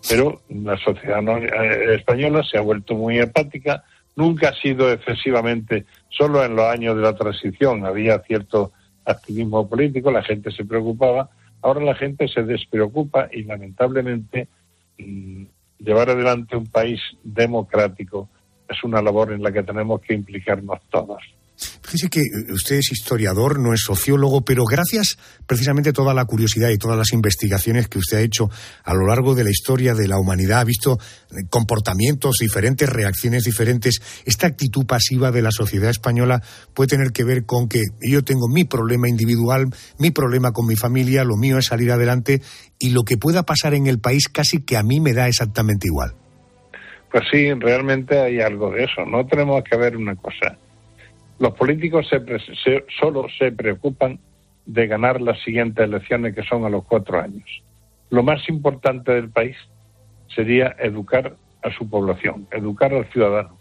[0.09, 3.83] pero la sociedad eh, española se ha vuelto muy apática,
[4.15, 8.71] nunca ha sido excesivamente, solo en los años de la transición había cierto
[9.05, 11.29] activismo político, la gente se preocupaba,
[11.61, 14.47] ahora la gente se despreocupa y lamentablemente
[14.97, 15.43] mm,
[15.79, 18.29] llevar adelante un país democrático
[18.67, 21.21] es una labor en la que tenemos que implicarnos todos.
[21.57, 26.69] Fíjese que usted es historiador, no es sociólogo, pero gracias precisamente a toda la curiosidad
[26.69, 28.49] y todas las investigaciones que usted ha hecho
[28.83, 30.97] a lo largo de la historia de la humanidad, ha visto
[31.31, 34.01] eh, comportamientos diferentes, reacciones diferentes.
[34.25, 36.41] Esta actitud pasiva de la sociedad española
[36.73, 40.75] puede tener que ver con que yo tengo mi problema individual, mi problema con mi
[40.75, 42.41] familia, lo mío es salir adelante
[42.79, 45.87] y lo que pueda pasar en el país casi que a mí me da exactamente
[45.87, 46.13] igual.
[47.11, 49.05] Pues sí, realmente hay algo de eso.
[49.05, 50.57] No tenemos que ver una cosa
[51.39, 52.07] los políticos
[52.99, 54.19] solo se preocupan
[54.65, 57.63] de ganar las siguientes elecciones que son a los cuatro años.
[58.09, 59.57] lo más importante del país
[60.27, 63.57] sería educar a su población, educar al ciudadano.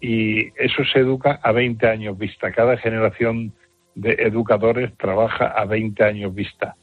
[0.00, 2.50] Y eso se educa a 20 años vista.
[2.52, 3.52] Cada generación
[3.94, 6.76] de educadores trabaja a 20 años vista.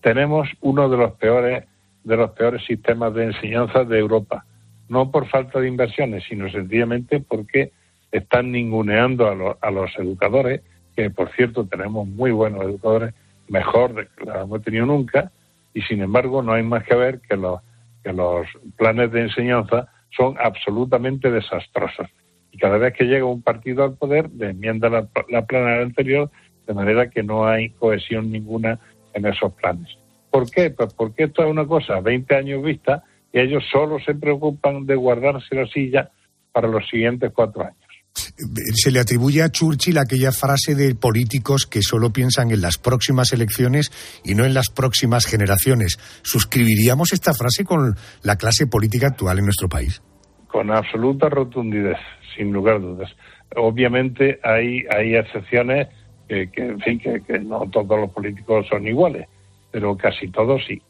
[0.00, 1.64] Tenemos uno de los peores
[2.04, 4.44] de los peores sistemas de enseñanza de Europa,
[4.88, 7.72] no por falta de inversiones, sino sencillamente porque
[8.12, 10.60] están ninguneando a, a los educadores,
[10.94, 13.14] que por cierto tenemos muy buenos educadores,
[13.48, 15.32] mejor de que los hemos tenido nunca,
[15.74, 17.60] y sin embargo no hay más que ver que los,
[18.04, 18.46] que los
[18.76, 22.08] planes de enseñanza son absolutamente desastrosos.
[22.52, 26.30] Y cada vez que llega un partido al poder, enmienda la, la plana anterior,
[26.66, 28.78] de manera que no hay cohesión ninguna
[29.14, 29.96] en esos planes.
[30.30, 30.70] ¿Por qué?
[30.70, 34.96] Pues porque esto es una cosa 20 años vista y ellos solo se preocupan de
[34.96, 36.10] guardarse la silla
[36.52, 37.81] para los siguientes cuatro años.
[38.14, 43.32] Se le atribuye a Churchill aquella frase de políticos que solo piensan en las próximas
[43.32, 43.90] elecciones
[44.24, 45.98] y no en las próximas generaciones.
[46.22, 50.02] ¿Suscribiríamos esta frase con la clase política actual en nuestro país?
[50.48, 51.96] Con absoluta rotundidad,
[52.36, 53.10] sin lugar a dudas.
[53.56, 55.88] Obviamente hay, hay excepciones
[56.28, 59.26] que, en fin, que, no todos los políticos son iguales,
[59.70, 60.80] pero casi todos sí.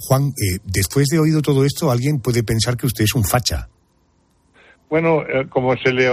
[0.00, 3.68] Juan, eh, después de oído todo esto, alguien puede pensar que usted es un facha.
[4.88, 6.10] Bueno, eh, como se le,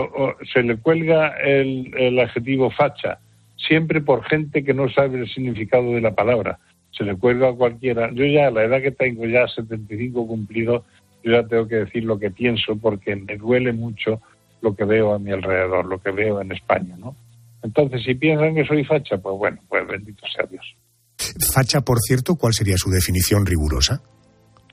[0.51, 3.19] se le cuelga el, el, adjetivo facha,
[3.55, 6.59] siempre por gente que no sabe el significado de la palabra,
[6.91, 8.11] se le cuelga a cualquiera.
[8.13, 10.83] Yo ya, a la edad que tengo, ya 75 cumplidos,
[11.23, 14.21] yo ya tengo que decir lo que pienso porque me duele mucho
[14.61, 17.15] lo que veo a mi alrededor, lo que veo en España, ¿no?
[17.61, 20.75] Entonces, si piensan que soy facha, pues bueno, pues bendito sea Dios.
[21.53, 24.01] Facha, por cierto, ¿cuál sería su definición rigurosa?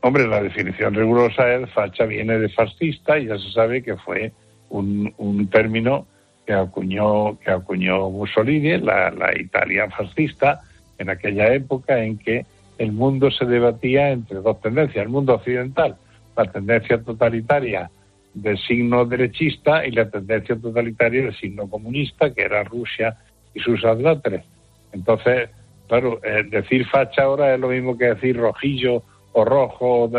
[0.02, 4.32] Hombre, la definición rigurosa es facha viene de fascista y ya se sabe que fue
[4.70, 6.06] un, término
[6.46, 10.60] que acuñó, que acuñó Mussolini, la, la Italia fascista,
[10.98, 12.46] en aquella época en que
[12.78, 15.96] el mundo se debatía entre dos tendencias, el mundo occidental,
[16.36, 17.90] la tendencia totalitaria
[18.32, 23.16] de signo derechista y la tendencia totalitaria de signo comunista, que era Rusia
[23.54, 24.44] y sus adláteres.
[24.92, 25.50] Entonces,
[25.88, 30.10] claro, eh, decir facha ahora es lo mismo que decir rojillo o rojo,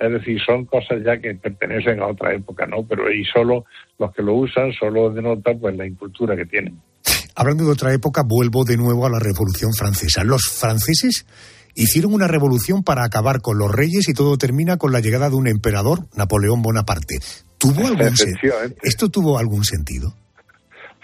[0.00, 2.84] es decir, son cosas ya que pertenecen a otra época, ¿no?
[2.84, 3.64] Pero y solo
[3.98, 6.80] los que lo usan solo denotan pues la incultura que tienen.
[7.34, 10.24] Hablando de otra época, vuelvo de nuevo a la Revolución Francesa.
[10.24, 11.26] Los franceses
[11.74, 15.36] hicieron una revolución para acabar con los reyes y todo termina con la llegada de
[15.36, 17.18] un emperador, Napoleón Bonaparte.
[17.58, 18.12] ¿Tuvo algún
[18.82, 20.14] ¿Esto tuvo algún sentido?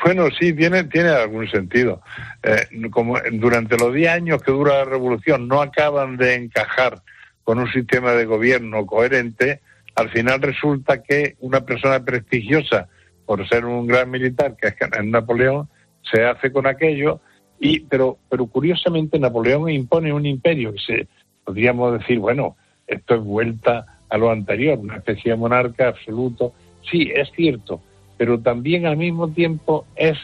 [0.04, 2.02] Bueno, sí, tiene, tiene algún sentido.
[2.42, 7.02] Eh, como durante los 10 años que dura la revolución no acaban de encajar
[7.44, 9.60] con un sistema de gobierno coherente,
[9.94, 12.88] al final resulta que una persona prestigiosa,
[13.26, 15.68] por ser un gran militar, que es Napoleón,
[16.02, 17.20] se hace con aquello,
[17.60, 21.08] y, pero, pero curiosamente Napoleón impone un imperio que se,
[21.44, 26.52] podríamos decir, bueno, esto es vuelta a lo anterior, una especie de monarca absoluto.
[26.90, 27.80] Sí, es cierto,
[28.16, 30.18] pero también al mismo tiempo es,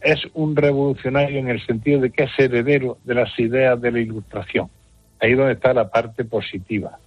[0.00, 4.00] es un revolucionario en el sentido de que es heredero de las ideas de la
[4.00, 4.68] ilustración.
[5.20, 6.98] Ahí donde está la parte positiva.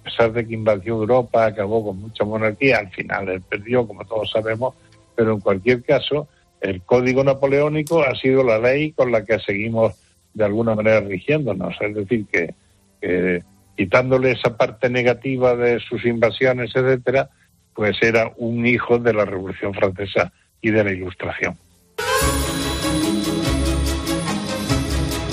[0.00, 4.04] A pesar de que invadió Europa, acabó con mucha monarquía, al final él perdió, como
[4.04, 4.74] todos sabemos,
[5.14, 6.28] pero en cualquier caso,
[6.60, 9.94] el código napoleónico ha sido la ley con la que seguimos
[10.34, 11.74] de alguna manera rigiéndonos.
[11.80, 12.54] Es decir, que,
[13.00, 13.42] que
[13.76, 17.30] quitándole esa parte negativa de sus invasiones, etcétera,
[17.74, 21.56] pues era un hijo de la Revolución Francesa y de la Ilustración.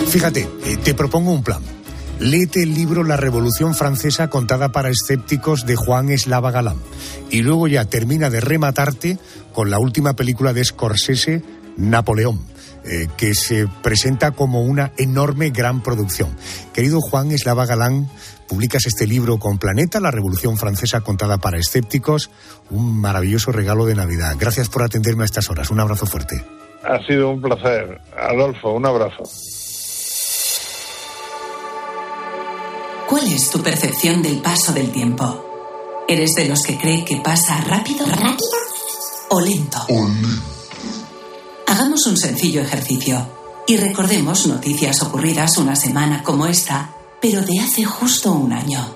[0.08, 1.83] Fíjate, eh, te propongo un plan.
[2.24, 6.78] Léete el libro La Revolución Francesa contada para escépticos de Juan Eslava Galán
[7.30, 9.18] y luego ya termina de rematarte
[9.52, 11.44] con la última película de Scorsese,
[11.76, 12.40] Napoleón
[12.86, 16.34] eh, que se presenta como una enorme gran producción.
[16.74, 18.10] Querido Juan Eslava Galán,
[18.48, 22.32] publicas este libro con Planeta, la Revolución Francesa contada para escépticos,
[22.70, 24.38] un maravilloso regalo de Navidad.
[24.40, 25.72] Gracias por atenderme a estas horas.
[25.72, 26.42] Un abrazo fuerte.
[26.86, 28.00] Ha sido un placer.
[28.18, 29.24] Adolfo, un abrazo.
[33.08, 35.46] ¿Cuál es tu percepción del paso del tiempo?
[36.08, 38.06] ¿Eres de los que cree que pasa rápido?
[38.06, 38.58] ¿Rápido?
[39.30, 39.86] ¿O lento?
[41.68, 43.28] Hagamos un sencillo ejercicio
[43.68, 48.96] y recordemos noticias ocurridas una semana como esta, pero de hace justo un año.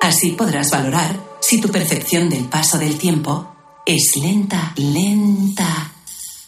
[0.00, 3.54] Así podrás valorar si tu percepción del paso del tiempo
[3.86, 5.92] es lenta, lenta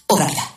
[0.07, 0.51] o rápida.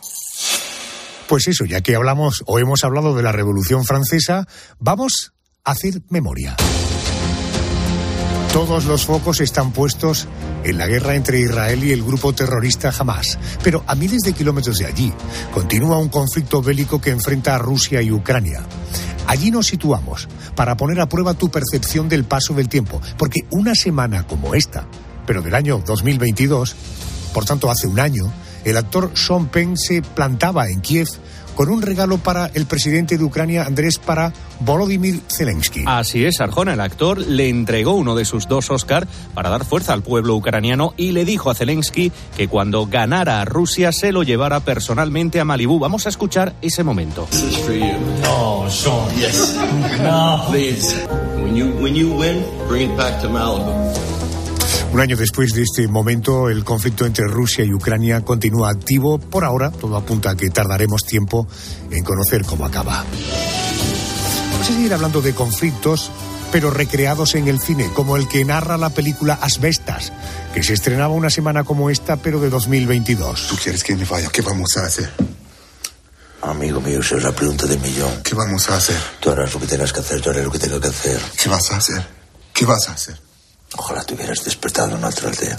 [1.28, 4.48] Pues eso, ya que hablamos o hemos hablado de la Revolución Francesa,
[4.80, 5.34] vamos
[5.68, 6.56] hacer memoria.
[8.54, 10.26] Todos los focos están puestos
[10.64, 13.38] en la guerra entre Israel y el grupo terrorista Hamas.
[13.64, 15.12] Pero a miles de kilómetros de allí
[15.54, 18.62] continúa un conflicto bélico que enfrenta a Rusia y Ucrania.
[19.28, 23.76] Allí nos situamos para poner a prueba tu percepción del paso del tiempo, porque una
[23.76, 24.88] semana como esta,
[25.26, 26.76] pero del año 2022,
[27.34, 28.32] por tanto hace un año,
[28.64, 31.10] el actor Sean Penn se plantaba en Kiev
[31.58, 35.86] con un regalo para el presidente de Ucrania, Andrés, para Volodymyr Zelensky.
[35.88, 39.94] Así es, Arjona, el actor, le entregó uno de sus dos Oscar para dar fuerza
[39.94, 44.22] al pueblo ucraniano y le dijo a Zelensky que cuando ganara a Rusia se lo
[44.22, 45.80] llevara personalmente a Malibú.
[45.80, 47.28] Vamos a escuchar ese momento.
[48.30, 49.10] Oh, Sean.
[49.16, 49.58] Yes.
[50.04, 50.46] no.
[50.52, 51.08] Please.
[51.42, 54.17] When you, when you win, bring it back to Malibu.
[54.92, 59.20] Un año después de este momento, el conflicto entre Rusia y Ucrania continúa activo.
[59.20, 61.48] Por ahora, todo apunta a que tardaremos tiempo
[61.92, 63.06] en conocer cómo acaba.
[64.52, 66.10] Vamos a seguir hablando de conflictos,
[66.52, 70.14] pero recreados en el cine, como el que narra la película Asbestas,
[70.54, 73.48] que se estrenaba una semana como esta, pero de 2022.
[73.50, 74.30] ¿Tú quieres que me vaya?
[74.30, 75.12] ¿Qué vamos a hacer?
[76.42, 78.24] Amigo mío, esa es la pregunta del millón.
[78.24, 78.98] ¿Qué vamos a hacer?
[79.20, 81.20] Tú harás lo que tengas que hacer, yo haré lo que tengo que hacer.
[81.42, 82.08] ¿Qué vas a hacer?
[82.54, 83.27] ¿Qué vas a hacer?
[83.76, 85.58] Ojalá te hubieras despertado en otra aldea.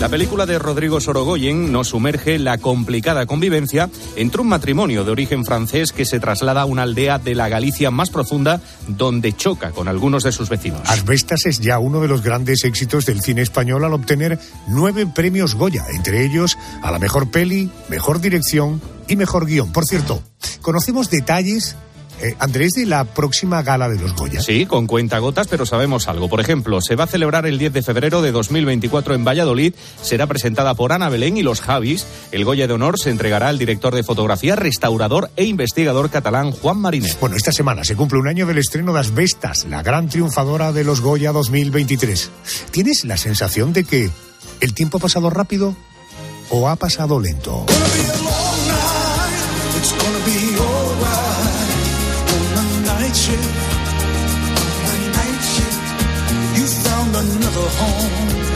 [0.00, 5.10] La película de Rodrigo Sorogoyen nos sumerge en la complicada convivencia entre un matrimonio de
[5.10, 9.72] origen francés que se traslada a una aldea de la Galicia más profunda donde choca
[9.72, 10.80] con algunos de sus vecinos.
[10.86, 14.38] Asbestas es ya uno de los grandes éxitos del cine español al obtener
[14.68, 19.70] nueve premios Goya, entre ellos a la mejor peli, mejor dirección y mejor guion.
[19.70, 20.22] Por cierto,
[20.62, 21.76] conocemos detalles
[22.22, 24.40] eh, Andrés, de la próxima gala de los Goya.
[24.40, 26.28] Sí, con cuentagotas, pero sabemos algo.
[26.28, 29.74] Por ejemplo, se va a celebrar el 10 de febrero de 2024 en Valladolid.
[30.02, 32.06] Será presentada por Ana Belén y los Javis.
[32.32, 36.78] El Goya de Honor se entregará al director de fotografía, restaurador e investigador catalán Juan
[36.78, 37.18] Marinet.
[37.20, 40.84] Bueno, esta semana se cumple un año del estreno de Asbestas, la gran triunfadora de
[40.84, 42.30] los Goya 2023.
[42.70, 44.10] ¿Tienes la sensación de que
[44.60, 45.74] el tiempo ha pasado rápido
[46.50, 47.66] o ha pasado lento?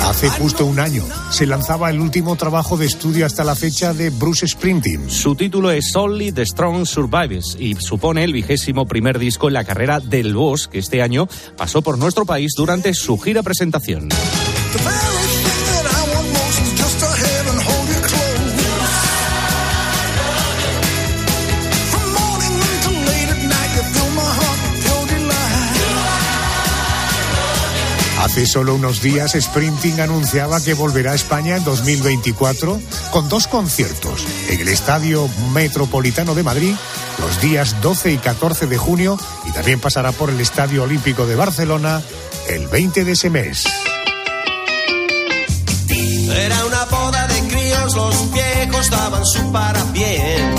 [0.03, 4.11] Hace justo un año se lanzaba el último trabajo de estudio hasta la fecha de
[4.11, 5.11] Bruce Springsteen.
[5.11, 9.64] Su título es Only the Strong Survives y supone el vigésimo primer disco en la
[9.64, 14.09] carrera del Boss que este año pasó por nuestro país durante su gira presentación.
[28.35, 32.81] Hace solo unos días, Sprinting anunciaba que volverá a España en 2024
[33.12, 36.75] con dos conciertos en el Estadio Metropolitano de Madrid
[37.20, 39.16] los días 12 y 14 de junio
[39.47, 42.03] y también pasará por el Estadio Olímpico de Barcelona
[42.49, 43.62] el 20 de ese mes.
[45.88, 50.55] Era una boda de críos, los viejos daban su para bien.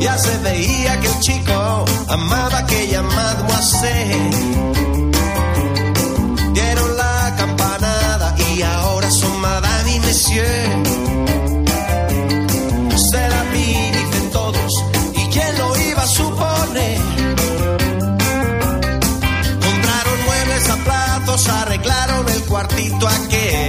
[0.00, 2.86] Ya se veía que el chico amaba aquella.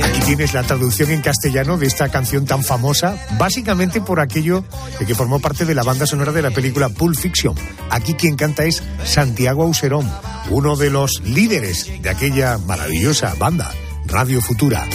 [0.06, 4.63] Aquí tienes la traducción en castellano de esta canción tan famosa, básicamente por aquello
[5.00, 7.56] de que formó parte de la banda sonora de la película Pulp Fiction.
[7.89, 10.10] Aquí quien canta es Santiago Auserón,
[10.50, 13.71] uno de los líderes de aquella maravillosa banda,
[14.06, 14.88] Radio Futura.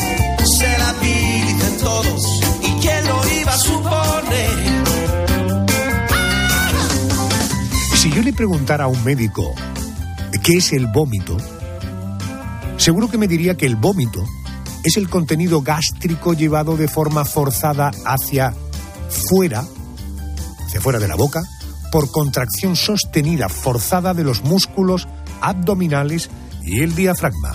[2.62, 4.50] Y quién lo iba a suponer.
[7.96, 9.54] Si yo le preguntara a un médico
[10.42, 11.36] qué es el vómito,
[12.76, 14.24] seguro que me diría que el vómito
[14.84, 18.54] es el contenido gástrico llevado de forma forzada hacia
[19.08, 19.64] fuera,
[20.66, 21.42] hacia fuera de la boca,
[21.92, 25.06] por contracción sostenida, forzada de los músculos
[25.40, 26.30] abdominales
[26.64, 27.52] y el diafragma.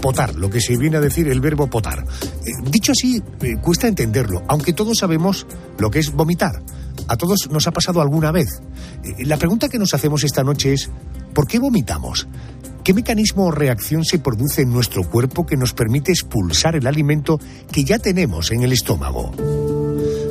[0.00, 2.06] Potar, lo que se viene a decir el verbo potar.
[2.46, 5.46] Eh, dicho así, eh, cuesta entenderlo, aunque todos sabemos
[5.78, 6.62] lo que es vomitar.
[7.08, 8.62] A todos nos ha pasado alguna vez.
[9.04, 10.90] Eh, la pregunta que nos hacemos esta noche es,
[11.34, 12.28] ¿por qué vomitamos?
[12.84, 17.38] ¿Qué mecanismo o reacción se produce en nuestro cuerpo que nos permite expulsar el alimento
[17.70, 19.32] que ya tenemos en el estómago?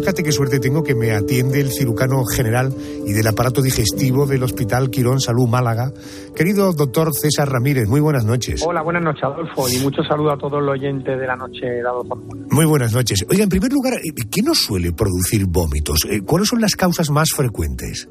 [0.09, 2.73] Fíjate qué suerte tengo que me atiende el cirujano general
[3.05, 5.91] y del aparato digestivo del Hospital Quirón Salud Málaga.
[6.35, 8.65] Querido doctor César Ramírez, muy buenas noches.
[8.67, 11.81] Hola, buenas noches, Adolfo, y mucho saludo a todos los oyentes de la noche de
[11.81, 12.15] Adolfo.
[12.49, 13.23] Muy buenas noches.
[13.29, 13.99] Oiga, en primer lugar,
[14.31, 15.99] ¿qué nos suele producir vómitos?
[16.09, 18.09] Eh, ¿Cuáles son las causas más frecuentes?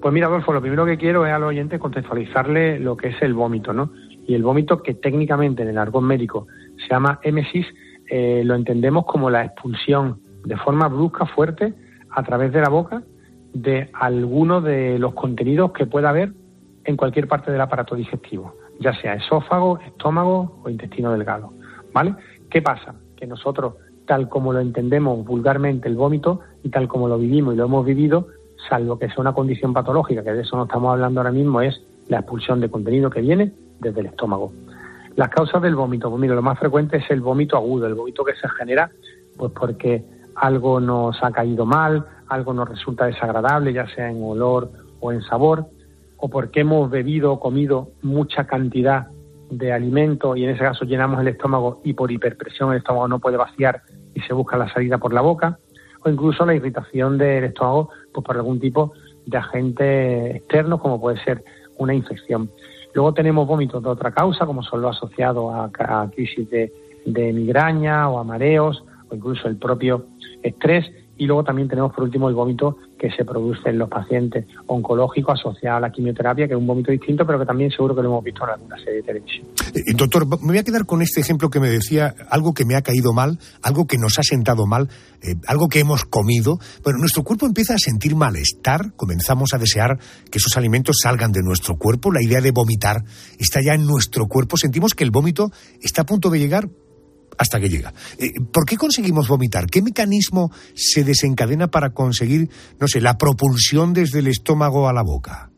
[0.00, 3.16] Pues mira, Adolfo, lo primero que quiero es a los oyentes contextualizarle lo que es
[3.20, 3.92] el vómito, ¿no?
[4.26, 6.46] Y el vómito, que técnicamente en el argot médico
[6.78, 7.66] se llama émesis,
[8.08, 11.74] eh, lo entendemos como la expulsión de forma brusca, fuerte,
[12.10, 13.02] a través de la boca,
[13.52, 16.32] de alguno de los contenidos que pueda haber
[16.84, 21.52] en cualquier parte del aparato digestivo, ya sea esófago, estómago o intestino delgado.
[21.92, 22.14] ¿Vale?
[22.48, 22.94] ¿Qué pasa?
[23.16, 23.74] Que nosotros,
[24.06, 27.84] tal como lo entendemos vulgarmente el vómito y tal como lo vivimos y lo hemos
[27.84, 28.28] vivido,
[28.68, 31.82] salvo que sea una condición patológica, que de eso no estamos hablando ahora mismo, es
[32.08, 34.52] la expulsión de contenido que viene desde el estómago.
[35.16, 38.22] Las causas del vómito, pues mira, lo más frecuente es el vómito agudo, el vómito
[38.22, 38.90] que se genera
[39.36, 40.04] pues porque
[40.36, 44.70] algo nos ha caído mal, algo nos resulta desagradable, ya sea en olor
[45.00, 45.66] o en sabor,
[46.16, 49.08] o porque hemos bebido o comido mucha cantidad
[49.50, 53.20] de alimento y en ese caso llenamos el estómago y por hiperpresión el estómago no
[53.20, 53.82] puede vaciar
[54.14, 55.58] y se busca la salida por la boca,
[56.02, 58.92] o incluso la irritación del estómago pues por algún tipo
[59.26, 61.44] de agente externo como puede ser
[61.78, 62.50] una infección.
[62.94, 66.72] Luego tenemos vómitos de otra causa, como son los asociados a, crisis de,
[67.04, 70.06] de migraña o a mareos o incluso el propio
[70.48, 70.84] estrés.
[71.18, 75.40] Y luego también tenemos por último el vómito que se produce en los pacientes oncológicos
[75.40, 78.08] asociados a la quimioterapia, que es un vómito distinto, pero que también seguro que lo
[78.08, 79.46] hemos visto en alguna serie de televisión.
[79.74, 82.74] Eh, doctor, me voy a quedar con este ejemplo que me decía, algo que me
[82.74, 84.88] ha caído mal, algo que nos ha sentado mal,
[85.22, 86.58] eh, algo que hemos comido.
[86.84, 89.98] Bueno, nuestro cuerpo empieza a sentir malestar, comenzamos a desear
[90.30, 93.02] que esos alimentos salgan de nuestro cuerpo, la idea de vomitar
[93.38, 96.68] está ya en nuestro cuerpo, sentimos que el vómito está a punto de llegar,
[97.38, 97.92] hasta que llega.
[98.18, 99.66] Eh, ¿Por qué conseguimos vomitar?
[99.66, 102.48] ¿Qué mecanismo se desencadena para conseguir,
[102.80, 105.50] no sé, la propulsión desde el estómago a la boca?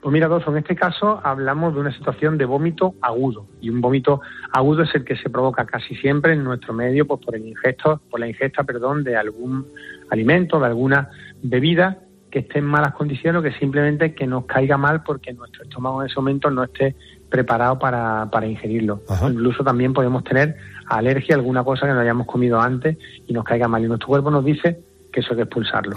[0.00, 3.46] Pues mira, Adolfo, en este caso hablamos de una situación de vómito agudo.
[3.60, 7.20] Y un vómito agudo es el que se provoca casi siempre en nuestro medio pues,
[7.24, 9.66] por, el ingesto, por la ingesta perdón, de algún
[10.08, 11.10] alimento, de alguna
[11.42, 11.98] bebida
[12.30, 16.00] que esté en malas condiciones o que simplemente que nos caiga mal porque nuestro estómago
[16.00, 16.94] en ese momento no esté
[17.28, 19.02] preparado para, para ingerirlo.
[19.28, 20.56] Incluso también podemos tener
[20.96, 23.82] alergia a alguna cosa que no hayamos comido antes y nos caiga mal.
[23.84, 24.80] Y nuestro cuerpo nos dice
[25.12, 25.94] que eso hay que expulsarlo.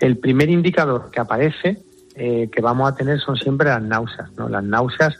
[0.00, 1.78] El primer indicador que aparece
[2.14, 4.48] eh, que vamos a tener son siempre las náuseas, ¿no?
[4.48, 5.14] Las náuseas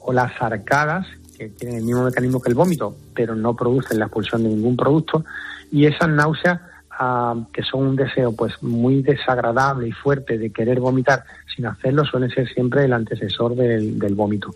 [0.00, 1.06] o las arcadas,
[1.36, 4.76] que tienen el mismo mecanismo que el vómito, pero no producen la expulsión de ningún
[4.76, 5.24] producto.
[5.72, 6.60] Y esas náuseas,
[6.90, 11.24] ah, que son un deseo pues muy desagradable y fuerte de querer vomitar
[11.54, 14.54] sin hacerlo, suelen ser siempre el antecesor del, del vómito.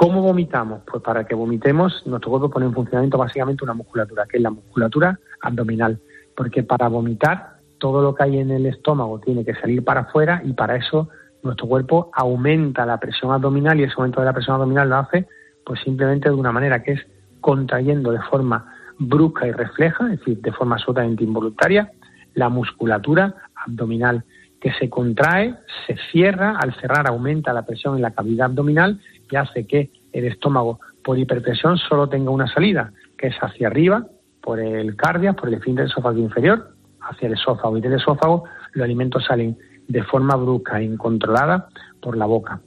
[0.00, 0.80] ¿Cómo vomitamos?
[0.90, 4.48] Pues para que vomitemos, nuestro cuerpo pone en funcionamiento básicamente una musculatura, que es la
[4.48, 6.00] musculatura abdominal.
[6.34, 10.40] Porque para vomitar, todo lo que hay en el estómago tiene que salir para afuera
[10.42, 11.10] y para eso
[11.42, 15.28] nuestro cuerpo aumenta la presión abdominal y ese aumento de la presión abdominal lo hace
[15.66, 17.00] pues simplemente de una manera que es
[17.42, 21.92] contrayendo de forma brusca y refleja, es decir, de forma absolutamente involuntaria,
[22.32, 23.34] la musculatura
[23.66, 24.24] abdominal
[24.62, 25.54] que se contrae,
[25.86, 28.98] se cierra, al cerrar aumenta la presión en la cavidad abdominal
[29.30, 34.06] que hace que el estómago por hiperpresión solo tenga una salida, que es hacia arriba,
[34.42, 38.84] por el cardia, por el esfínter esófago inferior, hacia el esófago y del esófago los
[38.84, 39.56] alimentos salen
[39.88, 41.68] de forma brusca e incontrolada
[42.00, 42.60] por la boca.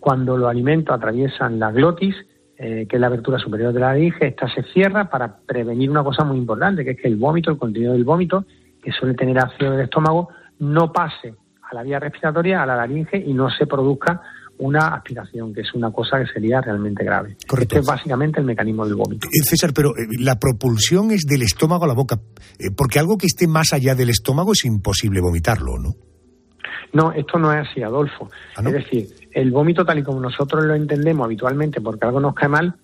[0.00, 2.14] Cuando los alimentos atraviesan la glotis,
[2.56, 6.04] eh, que es la abertura superior de la laringe, esta se cierra para prevenir una
[6.04, 8.44] cosa muy importante, que es que el vómito, el contenido del vómito,
[8.82, 13.16] que suele tener ácido del estómago, no pase a la vía respiratoria, a la laringe
[13.16, 14.22] y no se produzca
[14.62, 17.36] una aspiración, que es una cosa que sería realmente grave.
[17.58, 19.26] Este es básicamente el mecanismo del vómito.
[19.26, 22.20] Eh, César, pero eh, la propulsión es del estómago a la boca,
[22.58, 25.94] eh, porque algo que esté más allá del estómago es imposible vomitarlo, ¿no?
[26.92, 28.30] No, esto no es así, Adolfo.
[28.56, 32.34] ¿Ah, es decir, el vómito tal y como nosotros lo entendemos habitualmente, porque algo nos
[32.34, 32.76] cae mal,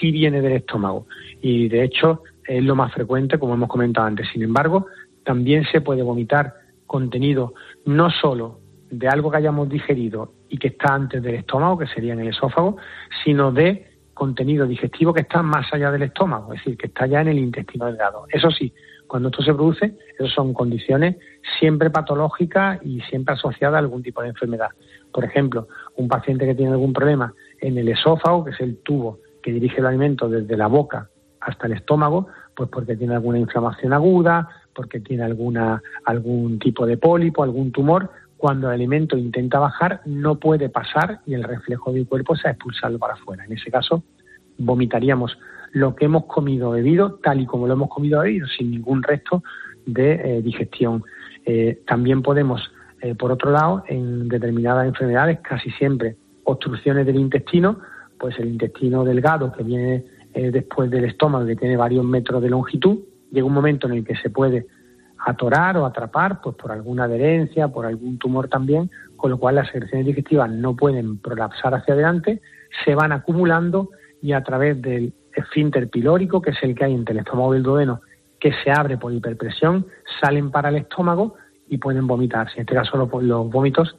[0.00, 1.06] sí viene del estómago.
[1.42, 4.26] Y de hecho es lo más frecuente, como hemos comentado antes.
[4.32, 4.86] Sin embargo,
[5.24, 6.54] también se puede vomitar
[6.86, 7.52] contenido
[7.84, 8.60] no solo
[8.90, 12.28] de algo que hayamos digerido y que está antes del estómago, que sería en el
[12.28, 12.76] esófago,
[13.24, 17.20] sino de contenido digestivo que está más allá del estómago, es decir, que está ya
[17.20, 18.26] en el intestino delgado.
[18.30, 18.72] Eso sí,
[19.06, 21.16] cuando esto se produce, esas son condiciones
[21.58, 24.70] siempre patológicas y siempre asociadas a algún tipo de enfermedad.
[25.12, 29.20] Por ejemplo, un paciente que tiene algún problema en el esófago, que es el tubo
[29.42, 31.10] que dirige el alimento desde la boca
[31.40, 36.96] hasta el estómago, pues porque tiene alguna inflamación aguda, porque tiene alguna, algún tipo de
[36.96, 42.06] pólipo, algún tumor, cuando el alimento intenta bajar, no puede pasar y el reflejo del
[42.06, 43.44] cuerpo es expulsarlo para afuera.
[43.44, 44.02] En ese caso,
[44.58, 45.38] vomitaríamos
[45.72, 49.42] lo que hemos comido bebido tal y como lo hemos comido bebido, sin ningún resto
[49.86, 51.04] de eh, digestión.
[51.44, 52.70] Eh, también podemos,
[53.00, 57.80] eh, por otro lado, en determinadas enfermedades, casi siempre obstrucciones del intestino,
[58.18, 62.98] pues el intestino delgado que viene después del estómago, que tiene varios metros de longitud,
[63.32, 64.66] llega un momento en el que se puede
[65.26, 69.66] atorar o atrapar pues por alguna adherencia, por algún tumor también, con lo cual las
[69.66, 72.40] secreciones digestivas no pueden prolapsar hacia adelante,
[72.84, 73.90] se van acumulando
[74.22, 77.56] y a través del esfínter pilórico, que es el que hay entre el estómago y
[77.56, 78.02] el duodeno,
[78.38, 79.86] que se abre por hiperpresión,
[80.20, 81.34] salen para el estómago
[81.68, 82.48] y pueden vomitar.
[82.54, 83.96] En este caso los, los vómitos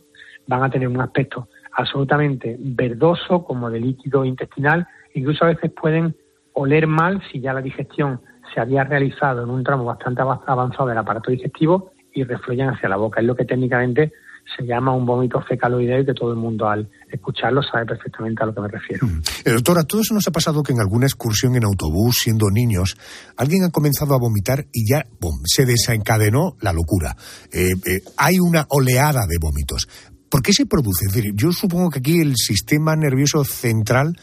[0.48, 6.16] van a tener un aspecto absolutamente verdoso como de líquido intestinal, incluso a veces pueden
[6.54, 8.22] oler mal si ya la digestión
[8.54, 12.98] se había realizado en un tramo bastante avanzado del aparato digestivo y refluyen hacia la
[12.98, 13.22] boca.
[13.22, 14.12] Es lo que técnicamente
[14.56, 18.46] se llama un vómito fecaloideo y que todo el mundo al escucharlo sabe perfectamente a
[18.46, 19.06] lo que me refiero.
[19.06, 19.22] Mm.
[19.46, 22.98] Eh, doctora, todo eso nos ha pasado que en alguna excursión en autobús, siendo niños,
[23.36, 25.06] alguien ha comenzado a vomitar y ya
[25.46, 27.16] se desencadenó la locura.
[27.52, 29.88] Eh, eh, hay una oleada de vómitos.
[30.30, 31.06] ¿Por qué se produce?
[31.08, 34.18] Es decir, yo supongo que aquí el sistema nervioso central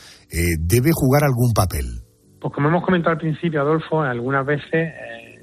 [0.59, 2.03] debe jugar algún papel.
[2.45, 4.92] Pues como hemos comentado al principio, Adolfo, algunas veces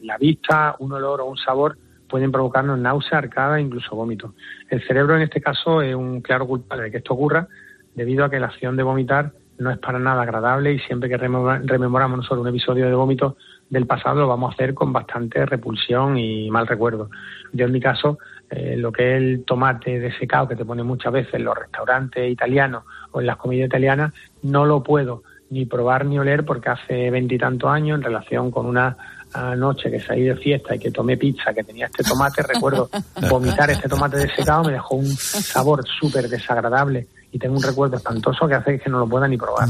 [0.03, 1.75] la vista, un olor o un sabor
[2.07, 4.35] pueden provocarnos náusea, arcada e incluso vómito.
[4.69, 7.47] El cerebro en este caso es un claro culpable de que esto ocurra
[7.95, 11.17] debido a que la acción de vomitar no es para nada agradable y siempre que
[11.17, 13.35] rememoramos nosotros un episodio de vómito
[13.67, 17.09] del pasado lo vamos a hacer con bastante repulsión y mal recuerdo.
[17.51, 21.11] Yo en mi caso, eh, lo que es el tomate desecado que te pone muchas
[21.11, 26.05] veces en los restaurantes italianos o en las comidas italianas, no lo puedo ni probar
[26.05, 28.97] ni oler porque hace veintitantos años en relación con una
[29.33, 32.89] anoche que salí de fiesta y que tomé pizza que tenía este tomate, recuerdo
[33.29, 38.47] vomitar este tomate desecado, me dejó un sabor súper desagradable y tengo un recuerdo espantoso
[38.47, 39.67] que hace que no lo pueda ni probar.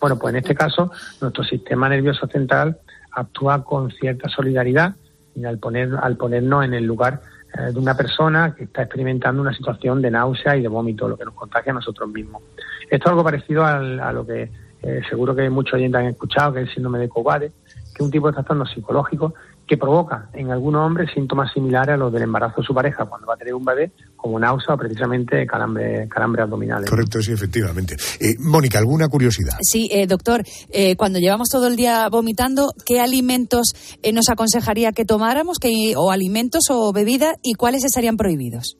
[0.00, 0.90] Bueno, pues en este caso
[1.20, 2.78] nuestro sistema nervioso central
[3.12, 4.94] actúa con cierta solidaridad
[5.34, 7.22] y al, poner, al ponernos en el lugar
[7.54, 11.16] eh, de una persona que está experimentando una situación de náusea y de vómito, lo
[11.16, 12.42] que nos contagia a nosotros mismos.
[12.90, 14.50] Esto es algo parecido a lo que
[14.82, 18.00] eh, seguro que muchos oyentes han escuchado, que es el síndrome de Covade, que es
[18.00, 19.34] un tipo de trastorno psicológico
[19.66, 23.26] que provoca en algunos hombres síntomas similares a los del embarazo de su pareja cuando
[23.26, 26.90] va a tener un bebé, como náusea o precisamente calambre, calambre abdominales.
[26.90, 27.96] Correcto, sí, efectivamente.
[28.20, 29.56] Eh, Mónica, ¿alguna curiosidad?
[29.62, 33.72] Sí, eh, doctor, eh, cuando llevamos todo el día vomitando, ¿qué alimentos
[34.12, 38.76] nos aconsejaría que tomáramos, que, o alimentos o bebidas, y cuáles estarían prohibidos?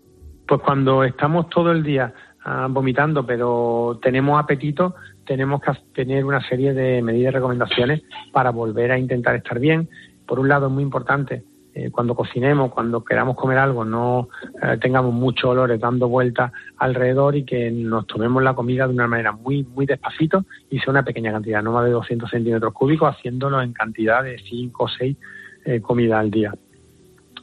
[0.47, 2.13] Pues cuando estamos todo el día
[2.45, 4.95] ah, vomitando, pero tenemos apetito,
[5.33, 8.03] tenemos que tener una serie de medidas y recomendaciones
[8.33, 9.89] para volver a intentar estar bien.
[10.27, 14.29] Por un lado, es muy importante eh, cuando cocinemos, cuando queramos comer algo, no
[14.63, 19.09] eh, tengamos muchos olores dando vueltas alrededor y que nos tomemos la comida de una
[19.09, 23.17] manera muy, muy despacito y sea una pequeña cantidad, no más de 200 centímetros cúbicos,
[23.17, 25.17] haciéndolo en cantidad de 5 o 6
[25.65, 26.53] eh, comidas al día.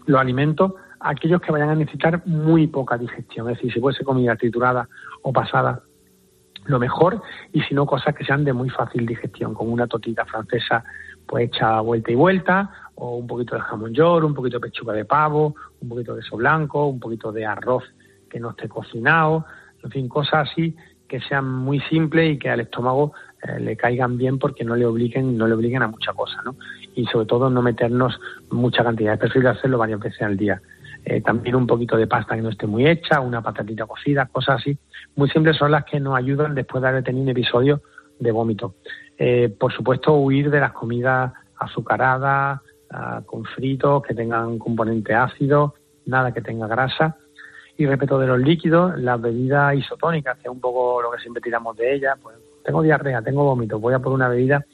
[0.05, 4.05] Los alimentos, aquellos que vayan a necesitar muy poca digestión, es decir, si puede ser
[4.05, 4.87] comida triturada
[5.23, 5.81] o pasada
[6.65, 7.21] lo mejor
[7.53, 10.83] y si no cosas que sean de muy fácil digestión, como una totita francesa
[11.25, 14.93] pues hecha vuelta y vuelta, o un poquito de jamón york, un poquito de pechuga
[14.93, 17.83] de pavo, un poquito de queso blanco, un poquito de arroz
[18.29, 19.45] que no esté cocinado,
[19.83, 20.75] en fin, cosas así
[21.07, 24.85] que sean muy simples y que al estómago eh, le caigan bien porque no le
[24.85, 26.55] obliguen, no le obliguen a mucha cosa, ¿no?
[26.95, 28.19] Y sobre todo no meternos
[28.51, 30.61] mucha cantidad, es preferible hacerlo varias veces al día.
[31.03, 34.61] Eh, también un poquito de pasta que no esté muy hecha, una patatita cocida, cosas
[34.61, 34.77] así.
[35.19, 37.81] Muy simples son las que nos ayudan después de haber tenido un episodio
[38.19, 38.75] de vómito.
[39.17, 45.73] Eh, por supuesto, huir de las comidas azucaradas, ah, con fritos, que tengan componente ácido,
[46.05, 47.17] nada que tenga grasa.
[47.75, 51.41] Y respecto de los líquidos, las bebidas isotónicas, que es un poco lo que siempre
[51.41, 54.65] tiramos de ellas, pues tengo diarrea, tengo vómito, voy a por una bebida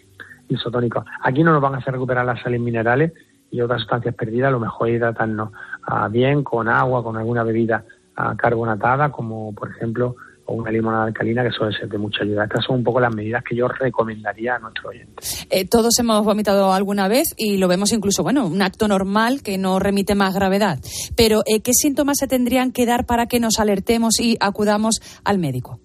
[0.48, 1.04] isotónica.
[1.24, 3.14] Aquí no nos van a hacer recuperar las sales minerales
[3.50, 5.50] y otras sustancias perdidas, lo mejor hidratarnos
[5.88, 7.84] ah, bien con agua, con alguna bebida
[8.16, 12.44] ah, carbonatada, como por ejemplo o una limonada alcalina que suele ser de mucha ayuda.
[12.44, 15.48] Estas son un poco las medidas que yo recomendaría a nuestros oyentes.
[15.50, 19.58] Eh, todos hemos vomitado alguna vez y lo vemos incluso, bueno, un acto normal que
[19.58, 20.80] no remite más gravedad.
[21.16, 25.40] Pero, eh, ¿qué síntomas se tendrían que dar para que nos alertemos y acudamos al
[25.40, 25.80] médico?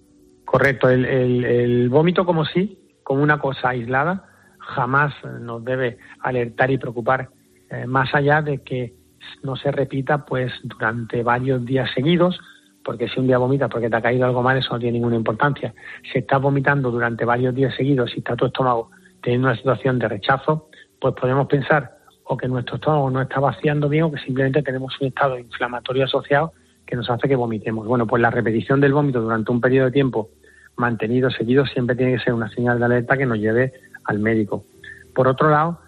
[0.45, 4.25] Correcto, el, el vómito como sí, como una cosa aislada,
[4.59, 7.29] jamás nos debe alertar y preocupar
[7.69, 8.93] eh, más allá de que
[9.43, 12.39] no se repita pues durante varios días seguidos,
[12.83, 15.15] porque si un día vomitas porque te ha caído algo mal, eso no tiene ninguna
[15.15, 15.73] importancia.
[16.11, 18.89] Si estás vomitando durante varios días seguidos, si está tu estómago
[19.21, 20.69] teniendo una situación de rechazo,
[20.99, 24.99] pues podemos pensar o que nuestro estómago no está vaciando bien o que simplemente tenemos
[25.01, 26.53] un estado inflamatorio asociado
[26.85, 27.87] que nos hace que vomitemos.
[27.87, 30.29] Bueno, pues la repetición del vómito durante un periodo de tiempo
[30.77, 33.73] mantenido, seguido, siempre tiene que ser una señal de alerta que nos lleve
[34.05, 34.65] al médico.
[35.13, 35.79] Por otro lado,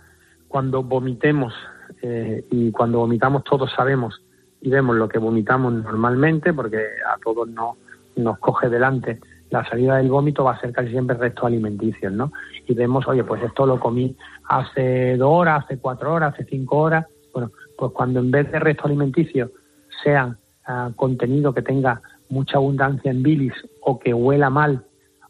[0.47, 1.53] cuando vomitemos
[2.01, 4.21] eh, y cuando vomitamos todos sabemos
[4.63, 7.75] y vemos lo que vomitamos normalmente, porque a todos no,
[8.15, 12.31] nos coge delante la salida del vómito, va a ser casi siempre restos alimenticios, ¿no?
[12.65, 14.15] Y vemos, oye, pues esto lo comí
[14.47, 17.05] hace dos horas, hace cuatro horas, hace cinco horas.
[17.33, 19.51] Bueno, pues cuando en vez de resto alimenticio
[20.01, 24.85] sean ah, contenido que tenga mucha abundancia en bilis o que huela mal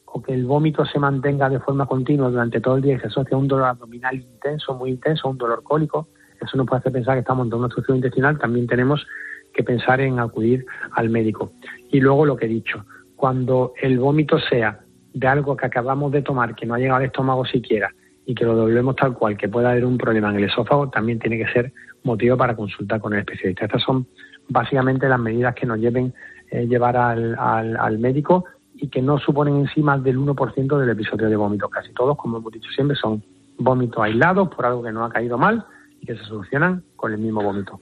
[0.05, 3.07] o que el vómito se mantenga de forma continua durante todo el día y se
[3.07, 6.07] asocia a un dolor abdominal intenso, muy intenso, un dolor cólico,
[6.43, 9.05] eso nos puede hacer pensar que estamos en una obstrucción intestinal, también tenemos
[9.53, 11.53] que pensar en acudir al médico.
[11.91, 12.85] Y luego lo que he dicho,
[13.15, 14.79] cuando el vómito sea
[15.13, 17.91] de algo que acabamos de tomar, que no ha llegado al estómago siquiera,
[18.25, 21.19] y que lo doblemos tal cual, que pueda haber un problema en el esófago, también
[21.19, 21.73] tiene que ser
[22.03, 23.65] motivo para consultar con el especialista.
[23.65, 24.07] Estas son
[24.49, 26.13] básicamente las medidas que nos lleven
[26.51, 30.77] eh, llevar al, al, al médico y que no suponen en sí más del 1%
[30.77, 31.69] del episodio de vómito.
[31.69, 33.23] Casi todos, como hemos dicho siempre, son
[33.57, 35.65] vómitos aislados por algo que no ha caído mal
[36.03, 37.79] y que se solucionan con el mismo vómito.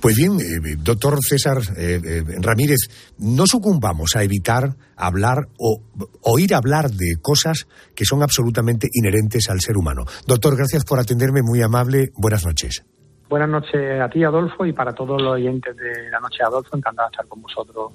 [0.00, 2.78] Pues bien, eh, doctor César eh, eh, Ramírez,
[3.18, 5.82] no sucumbamos a evitar hablar o
[6.22, 10.04] oír hablar de cosas que son absolutamente inherentes al ser humano.
[10.26, 12.08] Doctor, gracias por atenderme, muy amable.
[12.16, 12.84] Buenas noches.
[13.28, 17.08] Buenas noches a ti, Adolfo, y para todos los oyentes de la noche, Adolfo, encantado
[17.08, 17.92] de estar con vosotros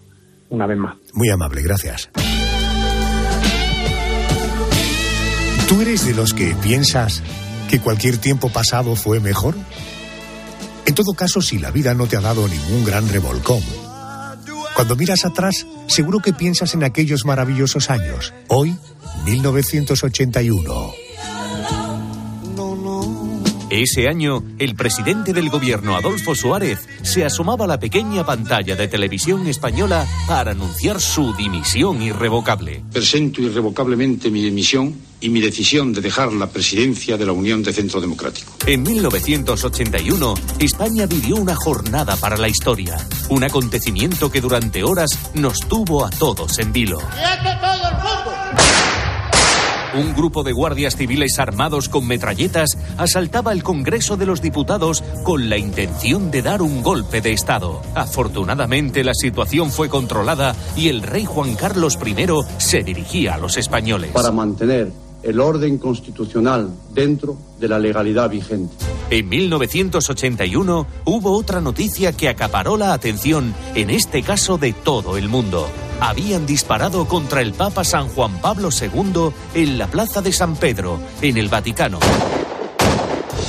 [0.51, 0.95] una vez más.
[1.15, 2.11] Muy amable, gracias.
[5.67, 7.23] ¿Tú eres de los que piensas
[7.73, 9.55] que cualquier tiempo pasado fue mejor?
[10.85, 13.63] En todo caso, si la vida no te ha dado ningún gran revolcón,
[14.75, 18.31] cuando miras atrás, seguro que piensas en aquellos maravillosos años.
[18.47, 18.77] Hoy,
[19.25, 20.93] 1981.
[23.71, 28.87] Ese año, el presidente del gobierno, Adolfo Suárez, se asomaba a la pequeña pantalla de
[28.87, 32.83] televisión española para anunciar su dimisión irrevocable.
[32.93, 34.93] Presento irrevocablemente mi dimisión
[35.23, 38.51] y mi decisión de dejar la presidencia de la Unión de Centro Democrático.
[38.65, 42.97] En 1981, España vivió una jornada para la historia,
[43.29, 46.99] un acontecimiento que durante horas nos tuvo a todos en vilo.
[46.99, 48.13] todo el mundo!
[49.95, 55.49] Un grupo de guardias civiles armados con metralletas asaltaba el Congreso de los Diputados con
[55.49, 57.81] la intención de dar un golpe de Estado.
[57.95, 63.55] Afortunadamente la situación fue controlada y el rey Juan Carlos I se dirigía a los
[63.55, 64.11] españoles.
[64.11, 64.91] Para mantener
[65.23, 68.73] el orden constitucional dentro de la legalidad vigente.
[69.09, 75.29] En 1981 hubo otra noticia que acaparó la atención, en este caso de todo el
[75.29, 75.67] mundo.
[75.99, 80.99] Habían disparado contra el Papa San Juan Pablo II en la Plaza de San Pedro,
[81.21, 81.99] en el Vaticano.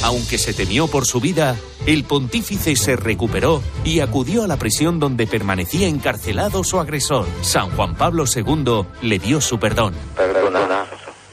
[0.02, 1.56] Aunque se temió por su vida,
[1.86, 7.26] el pontífice se recuperó y acudió a la prisión donde permanecía encarcelado su agresor.
[7.40, 9.94] San Juan Pablo II le dio su perdón.
[10.14, 10.63] Perdona.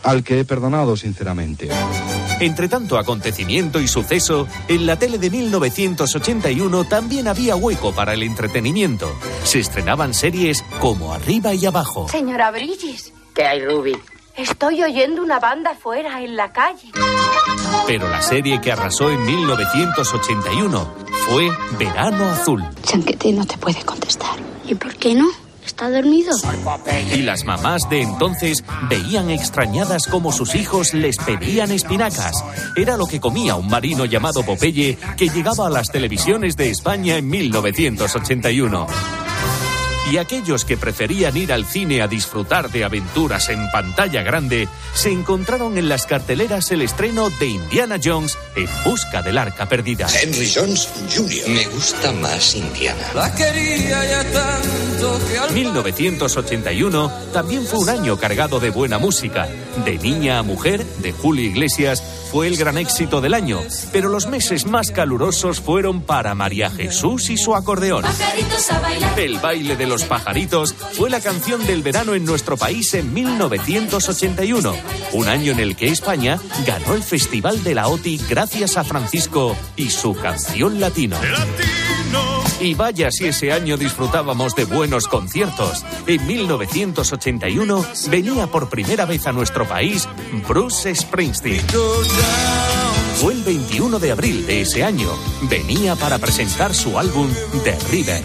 [0.04, 1.70] Al que he perdonado sinceramente.
[2.40, 8.24] Entre tanto acontecimiento y suceso, en la tele de 1981 también había hueco para el
[8.24, 9.14] entretenimiento.
[9.44, 12.08] Se estrenaban series como Arriba y Abajo.
[12.10, 13.96] Señora Bridges, ¿Qué hay, Ruby?
[14.36, 16.90] estoy oyendo una banda fuera en la calle.
[17.86, 20.94] Pero la serie que arrasó en 1981
[21.28, 22.64] fue Verano Azul.
[22.84, 24.40] Chanquete no te puede contestar.
[24.66, 25.28] ¿Y por qué no?
[25.82, 26.32] ¿Está dormido?
[27.12, 32.46] Y las mamás de entonces veían extrañadas como sus hijos les pedían espinacas.
[32.76, 37.18] Era lo que comía un marino llamado Popeye que llegaba a las televisiones de España
[37.18, 39.31] en 1981.
[40.12, 45.10] Y aquellos que preferían ir al cine a disfrutar de aventuras en pantalla grande, se
[45.10, 50.08] encontraron en las carteleras el estreno de Indiana Jones en busca del arca perdida.
[50.22, 51.48] Henry Jones Jr.
[51.48, 53.08] Me gusta más Indiana.
[53.16, 59.48] La quería ya tanto que al 1981 también fue un año cargado de buena música.
[59.86, 63.60] De niña a mujer, de Julio Iglesias, fue el gran éxito del año,
[63.92, 68.04] pero los meses más calurosos fueron para María Jesús y su acordeón.
[68.04, 69.20] Pajaritos a bailar.
[69.20, 74.74] El baile de los pajaritos fue la canción del verano en nuestro país en 1981,
[75.14, 79.56] un año en el que España ganó el Festival de la OTI gracias a Francisco
[79.76, 81.18] y su canción latino.
[82.62, 85.84] Y vaya si ese año disfrutábamos de buenos conciertos.
[86.06, 90.08] En 1981 venía por primera vez a nuestro país
[90.48, 91.66] Bruce Springsteen.
[93.16, 95.10] Fue el 21 de abril de ese año.
[95.50, 97.30] Venía para presentar su álbum
[97.64, 98.24] The River.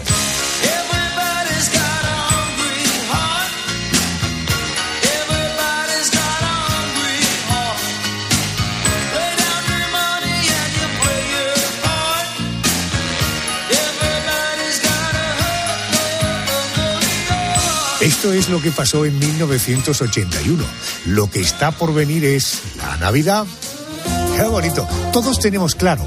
[18.17, 20.63] Esto es lo que pasó en 1981.
[21.05, 23.45] Lo que está por venir es la Navidad.
[24.35, 24.87] Qué bonito.
[25.13, 26.03] Todos tenemos claro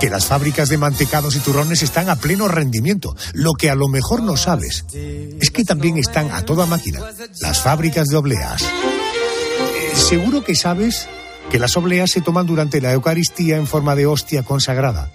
[0.00, 3.16] que las fábricas de mantecados y turrones están a pleno rendimiento.
[3.32, 7.00] Lo que a lo mejor no sabes es que también están a toda máquina
[7.40, 8.62] las fábricas de obleas.
[8.62, 11.08] Eh, Seguro que sabes
[11.50, 15.10] que las obleas se toman durante la Eucaristía en forma de hostia consagrada.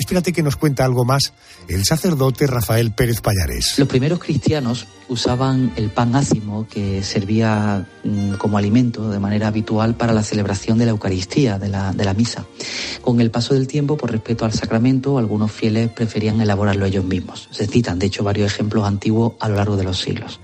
[0.00, 1.34] Espérate que nos cuenta algo más
[1.68, 3.78] el sacerdote Rafael Pérez Payares.
[3.78, 9.96] Los primeros cristianos usaban el pan ácimo que servía mm, como alimento de manera habitual
[9.96, 12.46] para la celebración de la Eucaristía, de la, de la misa.
[13.02, 17.50] Con el paso del tiempo, por respeto al sacramento, algunos fieles preferían elaborarlo ellos mismos.
[17.50, 20.40] Se citan, de hecho, varios ejemplos antiguos a lo largo de los siglos.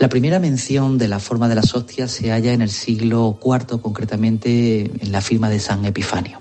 [0.00, 3.80] La primera mención de la forma de las hostias se halla en el siglo IV,
[3.80, 6.40] concretamente en la firma de San Epifanio.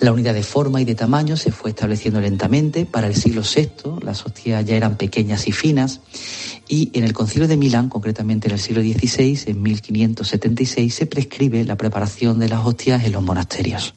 [0.00, 2.86] La unidad de forma y de tamaño se fue estableciendo lentamente.
[2.86, 6.00] Para el siglo VI las hostias ya eran pequeñas y finas
[6.70, 11.64] y en el concilio de Milán, concretamente en el siglo XVI, en 1576, se prescribe
[11.64, 13.94] la preparación de las hostias en los monasterios.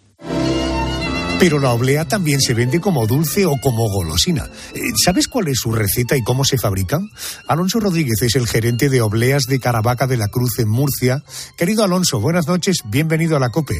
[1.39, 4.49] Pero la oblea también se vende como dulce o como golosina.
[4.73, 7.09] Eh, ¿Sabes cuál es su receta y cómo se fabrican?
[7.47, 11.23] Alonso Rodríguez es el gerente de obleas de Caravaca de la Cruz en Murcia.
[11.57, 13.75] Querido Alonso, buenas noches, bienvenido a la COPE.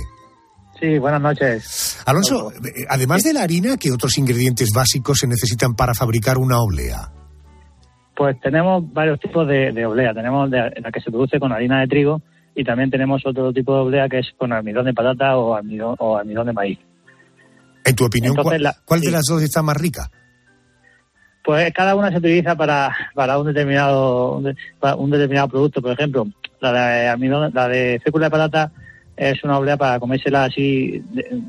[0.79, 2.01] Sí, buenas noches.
[2.05, 6.59] Alonso, eh, además de la harina, ¿qué otros ingredientes básicos se necesitan para fabricar una
[6.59, 7.09] oblea?
[8.15, 10.13] Pues tenemos varios tipos de, de oblea.
[10.13, 12.21] Tenemos de- la que se produce con harina de trigo
[12.55, 15.95] y también tenemos otro tipo de oblea que es con almidón de patata o almidón,
[15.99, 16.79] o almidón de maíz.
[17.85, 20.09] En tu opinión, Entonces, ¿cuál, la- cuál de las dos está más rica?
[21.43, 24.41] Pues cada una se utiliza para, para un determinado
[24.79, 25.81] para un determinado producto.
[25.81, 26.25] Por ejemplo,
[26.61, 28.71] la de almidón, la de fécula de patata
[29.17, 31.43] es una oblea para comérsela así de-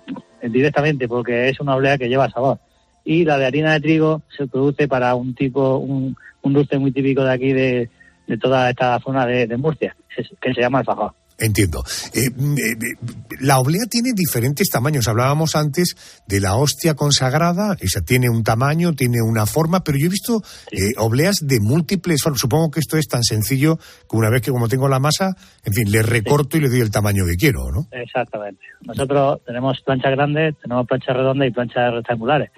[0.48, 2.58] directamente porque es una oblea que lleva sabor.
[3.04, 6.92] Y la de harina de trigo se produce para un tipo, un, un dulce muy
[6.92, 7.90] típico de aquí de,
[8.26, 11.12] de toda esta zona de, de Murcia, que se- que se llama alfajor.
[11.38, 11.82] Entiendo.
[12.14, 15.08] Eh, eh, eh, la oblea tiene diferentes tamaños.
[15.08, 17.76] Hablábamos antes de la hostia consagrada.
[17.80, 22.22] Esa tiene un tamaño, tiene una forma, pero yo he visto eh, obleas de múltiples
[22.22, 22.40] formas.
[22.40, 25.72] Supongo que esto es tan sencillo que una vez que como tengo la masa, en
[25.72, 27.88] fin, le recorto y le doy el tamaño que quiero, ¿no?
[27.90, 28.62] Exactamente.
[28.82, 32.50] Nosotros tenemos planchas grandes, tenemos planchas redondas y planchas rectangulares.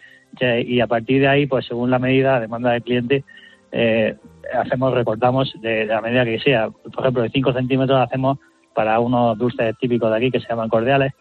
[0.67, 3.25] Y a partir de ahí, pues según la medida, demanda del cliente,
[3.73, 4.15] eh,
[4.55, 6.69] hacemos, recortamos de, de la medida que sea.
[6.69, 8.39] Por ejemplo, de 5 centímetros hacemos
[8.77, 11.15] para unos dulces típicos de aquí que se llaman cordiales.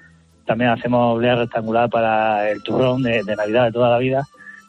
[0.45, 4.23] También hacemos oblea rectangular para el turrón de, de Navidad de toda la vida.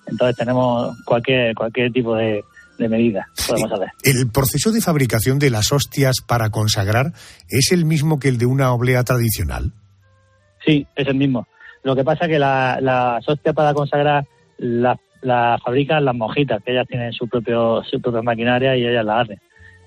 [0.07, 2.45] Entonces tenemos cualquier cualquier tipo de,
[2.79, 3.89] de medida podemos hacer.
[4.05, 7.07] El proceso de fabricación de las hostias para consagrar
[7.49, 9.73] es el mismo que el de una oblea tradicional.
[10.65, 11.47] Sí, es el mismo.
[11.83, 14.25] Lo que pasa es que la- las hostias para consagrar
[14.59, 19.05] las la fabrican las monjitas, que ellas tienen su propio su propia maquinaria y ellas
[19.05, 19.41] la hacen.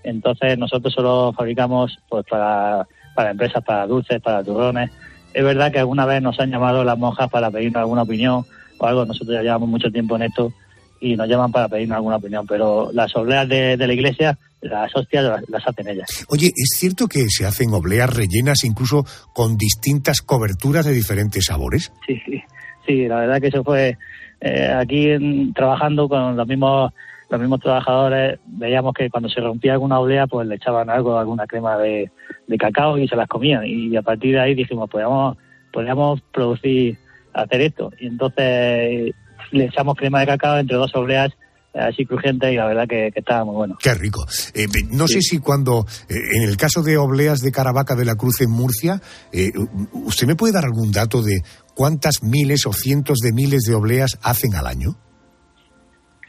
[0.10, 4.92] Entonces nosotros solo fabricamos pues para, para empresas, para dulces, para turrones.
[5.34, 8.44] Es verdad que alguna vez nos han llamado las monjas para pedirnos alguna opinión
[8.80, 9.06] o algo.
[9.06, 10.52] Nosotros ya llevamos mucho tiempo en esto
[11.00, 12.46] y nos llaman para pedirnos alguna opinión.
[12.48, 16.26] Pero las obleas de, de la iglesia, las hostias las, las hacen ellas.
[16.30, 21.92] Oye, ¿es cierto que se hacen obleas rellenas incluso con distintas coberturas de diferentes sabores?
[22.08, 22.42] Sí, sí,
[22.86, 23.98] sí, la verdad que eso fue
[24.42, 26.92] eh, aquí en- trabajando con los mismos
[27.30, 31.46] los mismos trabajadores veíamos que cuando se rompía alguna oblea pues le echaban algo, alguna
[31.46, 32.12] crema de,
[32.48, 35.38] de cacao y se las comían y a partir de ahí dijimos podríamos,
[35.72, 36.98] podríamos producir,
[37.34, 39.14] hacer esto y entonces
[39.52, 41.32] le echamos crema de cacao entre dos obleas
[41.74, 43.78] eh, así crujientes y la verdad que, que estaba muy bueno.
[43.80, 44.26] Qué rico.
[44.56, 48.16] Eh, no sé si cuando, eh, en el caso de obleas de Caravaca de la
[48.16, 49.00] Cruz en Murcia,
[49.32, 49.52] eh,
[49.94, 51.44] ¿usted me puede dar algún dato de
[51.76, 54.98] cuántas miles o cientos de miles de obleas hacen al año?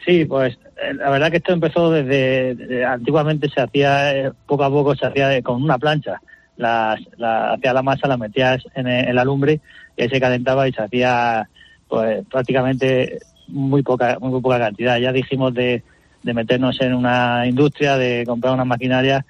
[0.06, 4.64] Sí, pues eh, la verdad que esto empezó desde, desde- antiguamente se hacía eh, poco
[4.64, 6.20] a poco se hacía eh, con una plancha.
[6.56, 9.60] Las, la, hacía la masa, la metías en, en la lumbre
[9.96, 11.48] y se calentaba y se hacía
[11.88, 14.98] pues prácticamente muy poca muy poca cantidad.
[14.98, 15.82] Ya dijimos de,
[16.22, 19.24] de meternos en una industria, de comprar una maquinaria.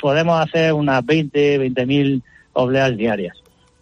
[0.00, 3.36] Podemos hacer unas 20, 20 mil obleas diarias.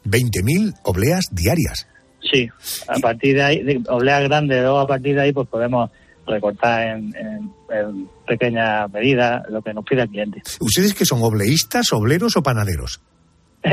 [0.06, 1.86] 20.000 obleas diarias.
[2.32, 2.48] Sí,
[2.88, 5.90] a partir de ahí, de obleas grandes, luego a partir de ahí pues podemos
[6.26, 10.42] recortar en, en, en pequeña medida lo que nos pida el cliente.
[10.60, 13.00] ¿Ustedes que son obleístas, obleros o panaderos?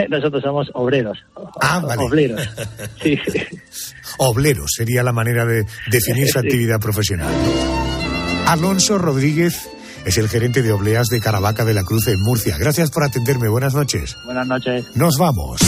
[0.10, 1.20] Nosotros somos obreros.
[1.62, 2.02] Ah, vale.
[2.04, 2.42] Obleros.
[3.02, 3.20] Sí.
[4.18, 6.48] Obleros sería la manera de definir su Sí.
[6.48, 7.32] actividad profesional.
[8.48, 9.70] Alonso Rodríguez
[10.06, 12.58] es el gerente de obleas de Caravaca de la Cruz en Murcia.
[12.58, 13.48] Gracias por atenderme.
[13.50, 14.16] Buenas noches.
[14.26, 14.86] Buenas noches.
[14.96, 15.62] Nos vamos.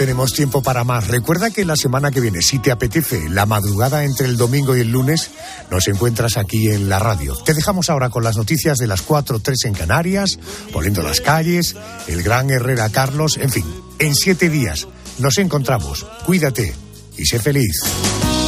[0.00, 1.08] Tenemos tiempo para más.
[1.08, 4.80] Recuerda que la semana que viene, si te apetece, la madrugada entre el domingo y
[4.80, 5.30] el lunes,
[5.70, 7.36] nos encuentras aquí en la radio.
[7.44, 10.38] Te dejamos ahora con las noticias de las 4, 3 en Canarias,
[10.72, 11.76] Poniendo las calles,
[12.06, 13.66] el gran Herrera Carlos, en fin,
[13.98, 14.88] en siete días
[15.18, 16.06] nos encontramos.
[16.24, 16.74] Cuídate
[17.18, 17.82] y sé feliz.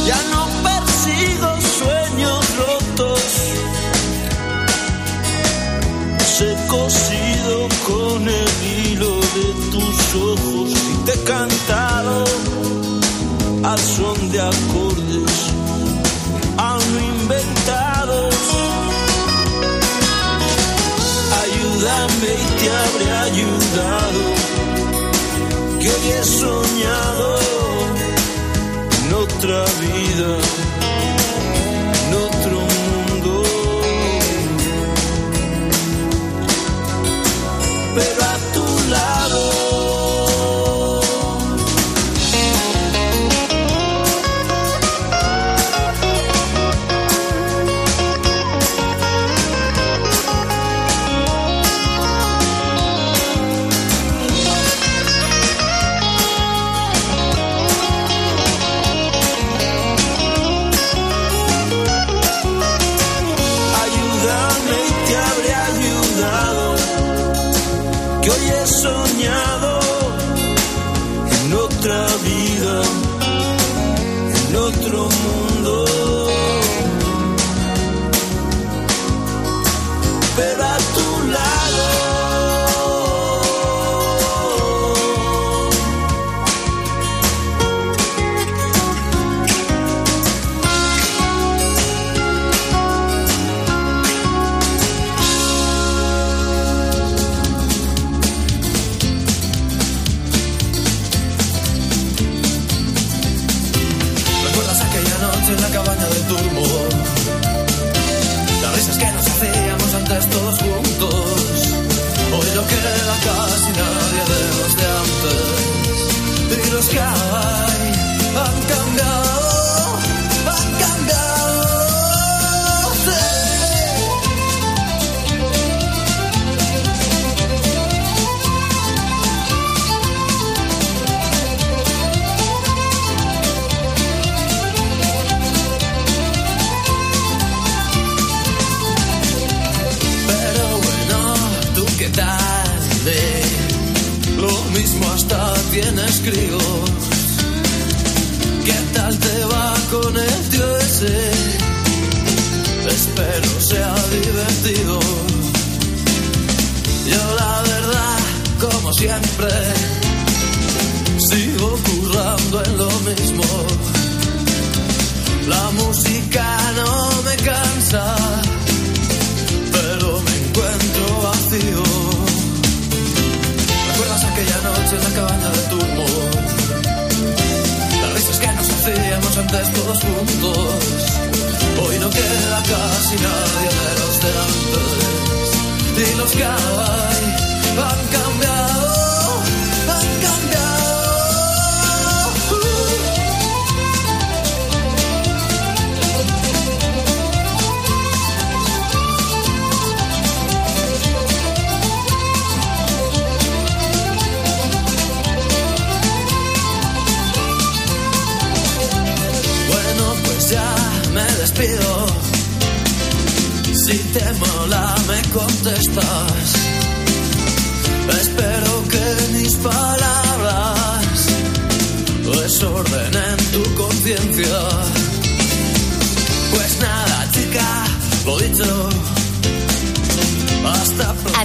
[0.07, 3.21] Ya no persigo sueños rotos.
[6.35, 10.52] Sé cosido con el hilo de tus ojos
[13.63, 15.53] al son de acordes
[16.57, 18.35] aún inventados.
[21.43, 24.21] Ayúdame y te habré ayudado.
[25.79, 27.27] Que hoy he soñado
[28.97, 30.31] en otra vida,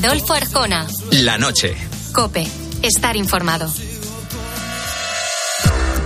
[0.08, 1.76] Adolfo Arjona, La noche.
[2.14, 2.48] Cope,
[2.80, 3.70] estar informado.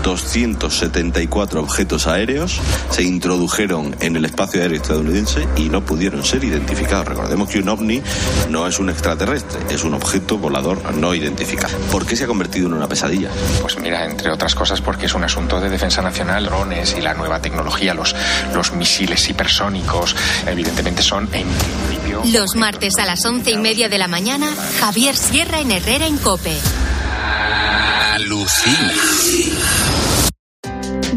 [0.02, 7.06] 274 objetos aéreos se introdujeron en el espacio aéreo estadounidense y no pudieron ser identificados.
[7.06, 8.02] Recordemos que un ovni
[8.50, 11.76] no es un extraterrestre, es un objeto volador no identificado.
[11.90, 13.30] ¿Por qué se ha convertido en una pesadilla?
[13.60, 17.14] Pues mira, entre otras cosas porque es un asunto de defensa nacional, drones y la
[17.14, 18.14] nueva tecnología, los,
[18.52, 22.22] los misiles hipersónicos, evidentemente son en principio...
[22.32, 24.48] Los martes a las once y media de la mañana,
[24.80, 26.56] Javier Sierra en Herrera en Cope.
[28.14, 29.91] Alucina.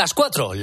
[0.00, 0.54] las cuatro.